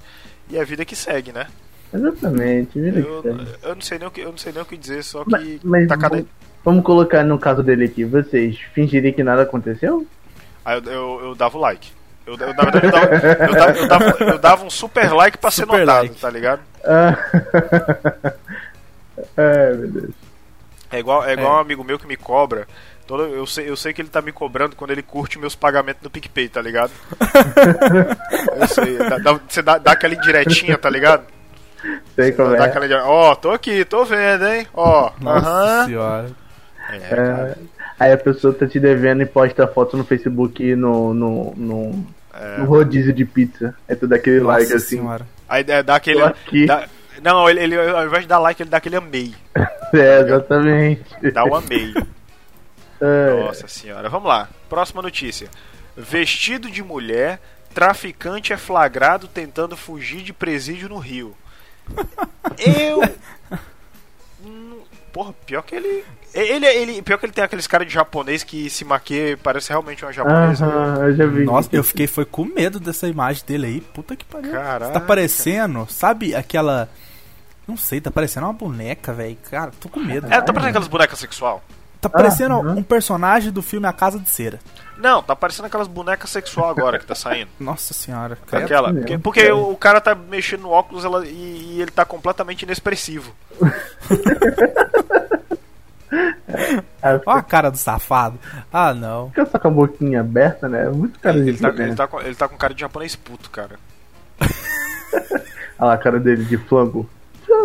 [0.49, 1.47] E é a vida que segue, né?
[1.91, 3.23] Exatamente, Eu,
[3.63, 5.43] eu não sei nem o que eu não sei nem o que dizer, só Mas,
[5.43, 6.23] que mas tá cada.
[6.63, 8.05] vamos- colocar no caso dele aqui.
[8.05, 10.05] Vocês fingiriam que nada aconteceu?
[10.63, 11.91] Aí eu, eu, eu dava o like.
[12.29, 15.37] Eu, eu, na verdade, eu dava, eu, dava, eu, dava, eu dava um super like
[15.37, 16.15] pra ser Super notado, like.
[16.21, 16.61] tá ligado?
[16.85, 17.17] Ah.
[19.37, 20.11] Ai, meu Deus.
[20.91, 21.57] É igual, é igual É.
[21.57, 22.67] um amigo meu que me cobra.
[23.07, 26.01] Todo, eu, sei, eu sei que ele tá me cobrando quando ele curte meus pagamentos
[26.03, 26.91] no PicPay, tá ligado?
[28.59, 28.97] eu sei.
[28.97, 31.23] dá- dá- você dá, dá aquela indiretinha, tá ligado?
[32.15, 32.67] Sei como Dá é.
[32.67, 33.05] aquela.
[33.07, 34.67] Ó, tô aqui, tô vendo, hein?
[34.73, 35.85] Ó, Nossa aham.
[35.85, 36.29] senhora.
[36.91, 36.95] É.
[36.97, 37.55] É,
[37.99, 42.07] aí a pessoa tá te devendo e posta foto no Facebook no, no, no,
[42.59, 43.75] no rodízio de pizza.
[43.87, 44.97] É tudo aquele Nossa like assim.
[44.97, 45.25] senhora.
[45.47, 46.19] Aí é, dá aquele.
[46.65, 46.87] Dá-
[47.21, 49.33] não, ele, ele, ao invés de dar like, ele dá aquele amei.
[49.91, 51.31] É, exatamente.
[51.33, 51.93] Dá o amei.
[53.01, 53.43] É.
[53.45, 54.09] Nossa senhora.
[54.09, 54.49] Vamos lá.
[54.69, 55.47] Próxima notícia.
[55.95, 57.39] Vestido de mulher,
[57.73, 61.33] traficante é flagrado tentando fugir de presídio no Rio.
[62.59, 63.01] Eu.
[65.13, 66.03] Porra, pior que ele.
[66.33, 67.01] Ele, ele.
[67.01, 70.13] Pior que ele tem aqueles caras de japonês que se maquia e parece realmente uma
[70.13, 70.65] japonesa.
[70.65, 71.43] Aham, eu já vi.
[71.43, 73.81] Nossa, eu fiquei foi com medo dessa imagem dele aí.
[73.81, 74.51] Puta que pariu.
[74.51, 74.91] Caraca.
[74.93, 76.87] Tá parecendo, sabe aquela.
[77.67, 79.37] Não sei, tá parecendo uma boneca, velho.
[79.49, 80.25] Cara, tô com medo.
[80.27, 81.63] É, tá parecendo aquelas bonecas sexual?
[82.01, 82.75] Tá parecendo aham.
[82.77, 84.59] um personagem do filme A Casa de Cera.
[84.97, 87.49] Não, tá parecendo aquelas bonecas sexual agora que tá saindo.
[87.59, 88.37] Nossa senhora.
[88.47, 88.65] credo.
[88.65, 88.87] Aquela.
[88.93, 89.55] mesmo, Porque, porque cara.
[89.55, 93.33] o, o cara tá mexendo no óculos ela- e, e ele tá completamente inexpressivo.
[97.01, 98.39] Ah, Ó a cara do safado.
[98.71, 99.29] Ah, não.
[99.29, 100.89] Fica só com a boquinha aberta, né?
[100.89, 101.83] Muito cara de Ele tá, né?
[101.85, 103.77] ele, tá com, ele tá com cara de japonês puto, cara.
[105.79, 107.09] Olha lá a cara dele de flango.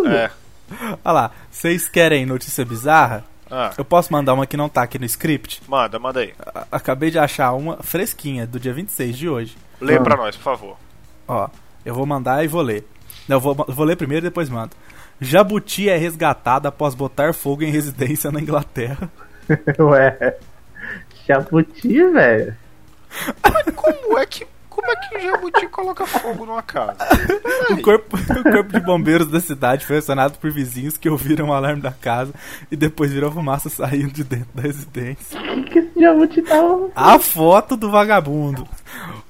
[0.06, 0.30] É.
[1.04, 3.24] Olha lá, vocês querem notícia bizarra?
[3.50, 5.62] Ah, Eu posso mandar uma que não tá aqui no script?
[5.68, 6.32] manda, manda aí.
[6.54, 9.56] A- Acabei de achar uma fresquinha, do dia 26 de hoje.
[9.80, 10.00] Lê Ah.
[10.00, 10.76] pra nós, por favor.
[11.28, 11.48] Ó,
[11.84, 12.86] eu vou mandar e vou ler.
[13.28, 14.70] Não, eu vou, eu vou ler primeiro e depois mando.
[15.20, 19.10] Jabuti é resgatado após botar fogo em residência na Inglaterra.
[19.78, 20.36] Ué.
[21.26, 22.54] Chaputi, velho.
[23.74, 24.46] Como é que.
[24.68, 26.96] Como é que o jabuti coloca fogo numa casa?
[27.70, 31.52] O corpo, o corpo de bombeiros da cidade foi acionado por vizinhos que ouviram o
[31.52, 32.34] alarme da casa
[32.70, 35.40] e depois viram fumaça saindo de dentro da residência.
[35.70, 36.90] que esse jabuti tava.
[36.94, 38.66] A foto do vagabundo.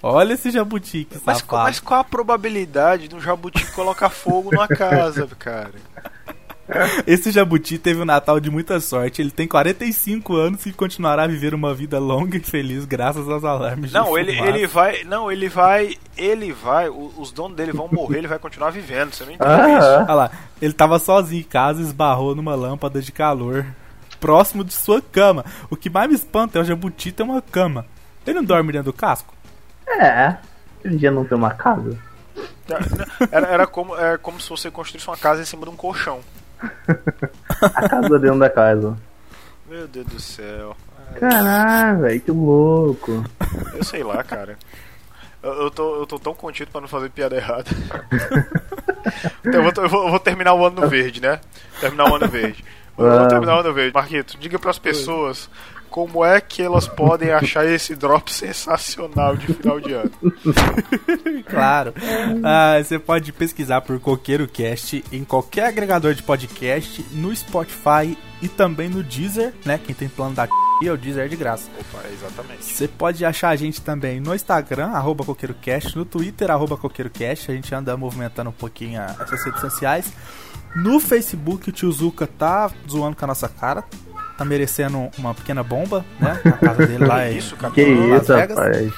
[0.06, 1.46] Olha esse jabuti que Mas, safado.
[1.46, 5.72] qual- mas qual a probabilidade de um jabuti colocar fogo numa casa, cara?
[7.06, 9.20] Esse jabuti teve um Natal de muita sorte.
[9.20, 13.44] Ele tem 45 anos e continuará a viver uma vida longa e feliz graças aos
[13.44, 14.50] alarmes de Não, ele, fumaça.
[14.50, 15.04] ele vai.
[15.04, 15.94] Não, ele vai.
[16.16, 16.88] Ele vai.
[16.88, 19.12] Os donos dele vão morrer, ele vai continuar vivendo.
[19.12, 19.86] Você não entende isso?
[19.86, 23.66] Ah, Olha lá, ele tava sozinho em casa e esbarrou numa lâmpada de calor
[24.18, 25.44] próximo de sua cama.
[25.68, 27.84] O que mais me espanta é o jabuti ter uma cama.
[28.26, 29.33] Ele não dorme dentro do casco?
[29.86, 30.36] É.
[30.84, 31.96] Ele já não tem uma casa?
[33.30, 36.20] Era, era como, é como se você construísse uma casa em cima de um colchão.
[37.74, 38.96] A casa dentro da casa.
[39.68, 40.76] Meu Deus do céu.
[41.18, 43.24] Caralho, velho, que louco.
[43.74, 44.58] Eu sei lá, cara.
[45.42, 47.64] Eu, eu tô, eu tô tão contido pra não fazer piada errada.
[49.44, 51.40] então, eu, vou, eu vou- eu vou terminar o ano no verde, né?
[51.80, 52.64] Terminar o ano verde.
[52.96, 53.92] Vou terminar o ano verde.
[53.94, 55.48] Marquito, diga pras pessoas
[55.94, 60.10] como é que elas podem achar esse drop sensacional de final de ano?
[61.48, 61.94] Claro.
[62.42, 68.48] Ah, você pode pesquisar por Coqueiro Cast em qualquer agregador de podcast, no Spotify e
[68.48, 69.78] também no Deezer, né?
[69.78, 70.48] Quem tem plano da
[70.84, 71.70] é o Deezer é de graça.
[71.78, 72.64] Opa, exatamente.
[72.64, 77.52] Você pode achar a gente também no Instagram, arroba CoqueiroCast, no Twitter, arroba CoqueiroCast.
[77.52, 80.12] A gente anda movimentando um pouquinho essas redes sociais.
[80.74, 83.84] No Facebook, o tio Zuka tá zoando com a nossa cara.
[84.36, 86.40] Tá merecendo uma pequena bomba, né?
[86.44, 87.72] Na casa dele lá em, Isso, cara.
[87.72, 88.58] Que em Las isso, Vegas.
[88.58, 88.92] rapaz.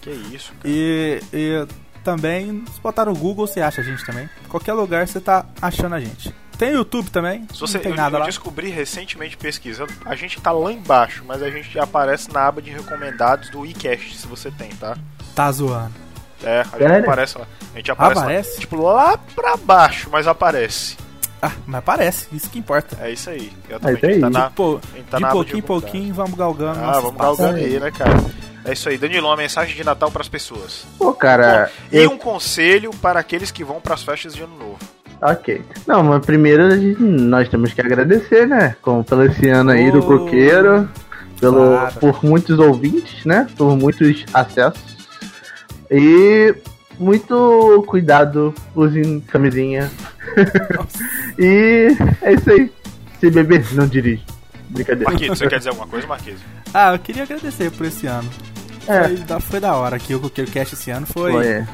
[0.00, 0.60] Que isso, cara.
[0.64, 1.66] E, e
[2.02, 4.28] também, se botar no Google, você acha a gente também.
[4.48, 6.34] Qualquer lugar você tá achando a gente.
[6.56, 8.26] Tem YouTube também, Se você, não tem eu, nada eu lá.
[8.26, 12.70] descobri recentemente pesquisando, a gente tá lá embaixo, mas a gente aparece na aba de
[12.72, 14.96] recomendados do iCast, se você tem, tá?
[15.36, 15.92] Tá zoando.
[16.42, 17.04] É, a gente Sério?
[17.04, 17.46] aparece lá.
[17.74, 18.50] A gente aparece, Aparece?
[18.54, 20.96] Lá, tipo lá pra baixo, mas aparece.
[21.40, 22.96] Ah, mas parece, isso que importa.
[23.00, 23.52] É isso aí.
[23.68, 24.04] Exatamente.
[24.06, 24.22] É isso aí.
[24.22, 24.80] A gente tá na, Pô,
[25.10, 26.80] tá de na pouquinho em pouquinho vamos galgando.
[26.80, 28.12] Ah, vamos galgando aí, né, cara?
[28.64, 28.98] É isso aí.
[28.98, 30.84] Danilo, uma mensagem de Natal pras pessoas.
[30.98, 32.10] Pô, cara, E eu...
[32.10, 34.78] um conselho para aqueles que vão pras festas de ano novo.
[35.22, 35.62] Ok.
[35.86, 38.76] Não, mas primeiro gente- nós temos que agradecer, né?
[38.82, 40.88] Como pelo esse ano aí do Oh, Coqueiro,
[41.40, 41.94] pelo, claro.
[42.00, 43.46] por muitos ouvintes, né?
[43.56, 44.96] Por muitos acessos.
[45.90, 46.54] E
[46.98, 49.90] muito cuidado, usem camisinha.
[51.38, 52.72] e é isso aí.
[53.20, 54.24] Se beber, não dirige.
[54.68, 55.10] Brincadeira.
[55.10, 56.40] Marquito, você quer dizer alguma coisa, Marquito?
[56.72, 58.28] Ah, eu queria agradecer por esse ano.
[58.86, 59.04] É.
[59.04, 61.06] Foi, da, foi da hora aqui o Cast esse ano.
[61.06, 61.66] Foi, Foi,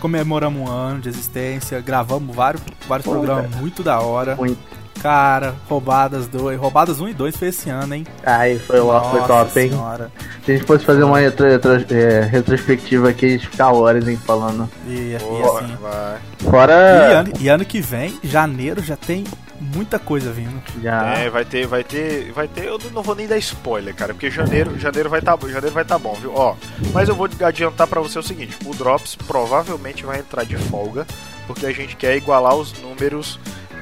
[0.00, 3.60] Comemoramos um ano de existência, gravamos vários, vários Foi, programas cara.
[3.60, 4.36] muito da hora.
[4.36, 4.58] muito.
[5.02, 6.58] Cara, roubadas 2.
[6.58, 8.06] Roubadas 1 um e 2 foi esse ano, hein?
[8.24, 9.70] Ai, foi, lá, foi Nossa top, hein?
[9.70, 10.10] senhora.
[10.44, 14.08] Se a gente fosse fazer uma retro- retro- é, retrospectiva aqui, a gente ficar horas,
[14.08, 14.68] hein, falando.
[14.86, 15.76] E, e Boa, assim.
[15.76, 16.18] vai.
[16.50, 16.74] Fora.
[16.74, 19.24] E ano, e ano que vem, janeiro, já tem
[19.60, 20.60] muita coisa vindo.
[20.82, 21.14] Já.
[21.18, 22.64] É, vai ter, vai ter, vai ter.
[22.64, 25.98] Eu não vou nem dar spoiler, cara, porque janeiro, janeiro vai tá, janeiro vai tá
[25.98, 26.32] bom, viu?
[26.34, 26.54] Ó,
[26.92, 31.06] mas eu vou adiantar pra você o seguinte: o Drops provavelmente vai entrar de folga,
[31.46, 33.38] porque a gente quer igualar os números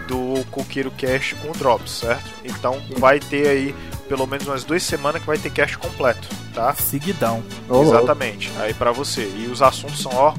[0.09, 2.25] do Coqueiro Cash com o Drops, certo?
[2.45, 3.75] Então vai ter aí
[4.09, 6.75] pelo menos umas duas semanas que vai ter cash completo, tá?
[6.75, 7.43] Seguidão.
[7.69, 7.89] Louco.
[7.89, 8.53] Exatamente.
[8.59, 9.23] Aí pra você.
[9.37, 10.35] E os assuntos são ó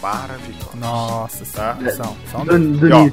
[0.00, 0.74] maravilhosos.
[0.74, 1.76] Nossa, Tá.
[1.96, 3.08] são, são Do, do E, ó.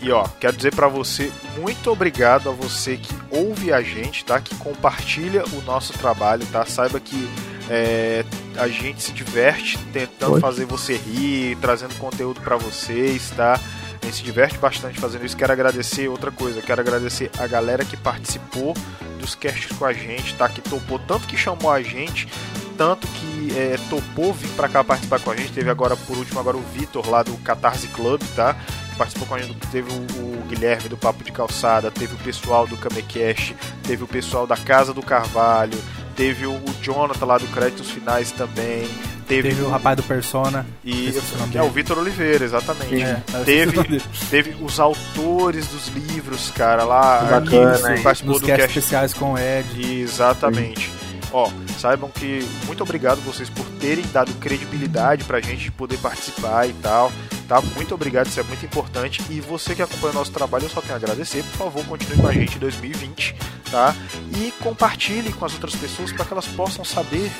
[0.00, 4.38] E ó, quero dizer pra você muito obrigado a você que ouve a gente, tá?
[4.40, 6.64] Que compartilha o nosso trabalho, tá?
[6.66, 7.28] Saiba que
[7.70, 8.22] é,
[8.56, 10.40] a gente se diverte tentando Poxa.
[10.42, 13.58] fazer você rir, trazendo conteúdo pra vocês, tá?
[14.04, 15.34] Gente se diverte bastante fazendo isso.
[15.34, 18.74] Quero agradecer outra coisa, quero agradecer a galera que participou
[19.18, 20.46] dos casts com a gente, tá?
[20.46, 22.28] Que topou, tanto que chamou a gente,
[22.76, 25.52] tanto que é, topou vir pra cá participar com a gente.
[25.52, 28.54] Teve agora, por último, agora o Vitor lá do Catarse Club, tá?
[28.94, 32.76] participou com a gente, teve o, Guilherme do Papo de Calçada, teve o pessoal do
[32.76, 35.76] Kamecast, teve o pessoal da Casa do Carvalho,
[36.14, 38.86] teve o Jonathan lá do Créditos Finais também,
[39.24, 40.66] teve, Teve o rapaz do Persona.
[40.84, 41.70] e é o dele.
[41.70, 43.02] Vitor Oliveira, exatamente.
[43.02, 44.00] É, o Teve,
[44.30, 48.02] teve os autores dos livros, cara, lá Bacana, que hein?
[48.02, 50.00] participou do cast especiais com o Ed.
[50.00, 50.90] Exatamente.
[51.32, 51.50] Ó,
[51.80, 57.10] saibam que muito obrigado vocês por terem dado credibilidade pra gente poder participar e tal.
[57.48, 57.60] Tá?
[57.60, 59.20] Muito obrigado, isso é muito importante.
[59.28, 61.42] E você que acompanha o nosso trabalho, eu só tenho a agradecer.
[61.42, 63.34] Por favor, continue com a gente em 2020,
[63.70, 63.94] tá?
[64.36, 67.30] E compartilhe com as outras pessoas para que elas possam saber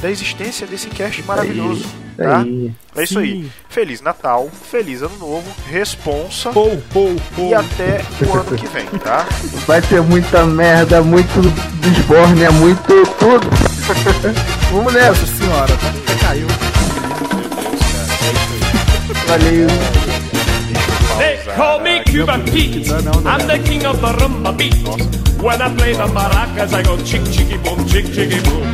[0.00, 1.86] da existência desse cast maravilhoso,
[2.16, 2.38] tá?
[2.38, 2.72] aí.
[2.94, 3.42] É isso aí.
[3.42, 3.50] Sim.
[3.68, 7.50] Feliz Natal, feliz Ano Novo, responsa Pou, pou, pou.
[7.50, 9.26] e até o ano que vem, tá?
[9.66, 11.40] Vai ter muita merda, muito
[11.80, 13.46] desborne, é muito tudo.
[14.72, 15.20] Vamos nessa.
[15.20, 16.46] Nossa senhora, até caiu.
[19.26, 20.05] Valeu.
[21.18, 22.90] They call me Cuban Pete.
[22.90, 24.74] I'm the king of the rumba beat.
[25.42, 28.64] When I play the maracas, I go chick chicky boom, chick chicky boom.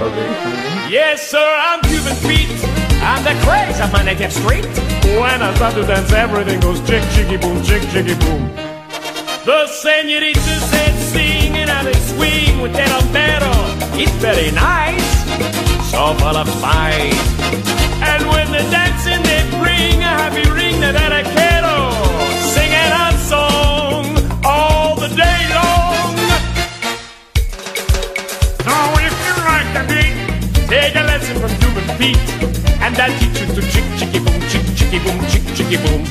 [0.90, 2.50] Yes, sir, I'm Cuban Pete.
[3.02, 4.66] I'm the craze of my native street.
[5.18, 8.50] When I start to dance, everything goes chick chicky boom, chick chicky boom.
[9.44, 13.52] The senoritas said singing and they swing with that altero.
[13.98, 15.10] It's very nice,
[15.90, 17.42] so full of spice.
[18.02, 21.91] And when they're dancing, they bring a happy ring that I quiero.
[23.32, 24.12] Song
[24.44, 26.12] all the day long.
[28.66, 28.76] So
[29.08, 30.16] if you like the beat,
[30.68, 32.28] take a lesson from Cuban Pete.
[32.84, 36.02] And I'll teach you to chick chicky boom, chick chicky boom, chick chicky boom.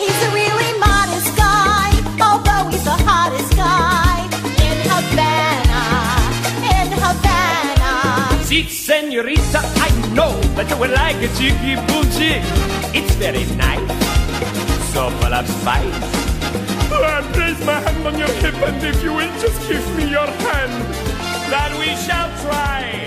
[0.00, 4.26] He's a really modest guy, although he's the hottest guy
[4.66, 5.82] in Havana,
[6.74, 8.42] in Havana.
[8.42, 12.42] See, senorita, I know that you would like a chicky boom chick.
[12.92, 13.86] It's very nice,
[14.98, 16.00] so full of spice.
[16.90, 20.26] I place my hand on your hip, and if you will just give me your
[20.26, 20.74] hand,
[21.52, 23.06] that we shall try,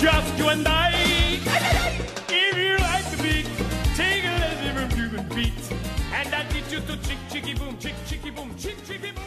[0.00, 0.90] just you and I.
[2.28, 3.46] If you like the beat,
[3.94, 5.62] take a little human beat,
[6.12, 9.17] and that teach you to chick chicky boom, chick chicky boom, chick chicky boom.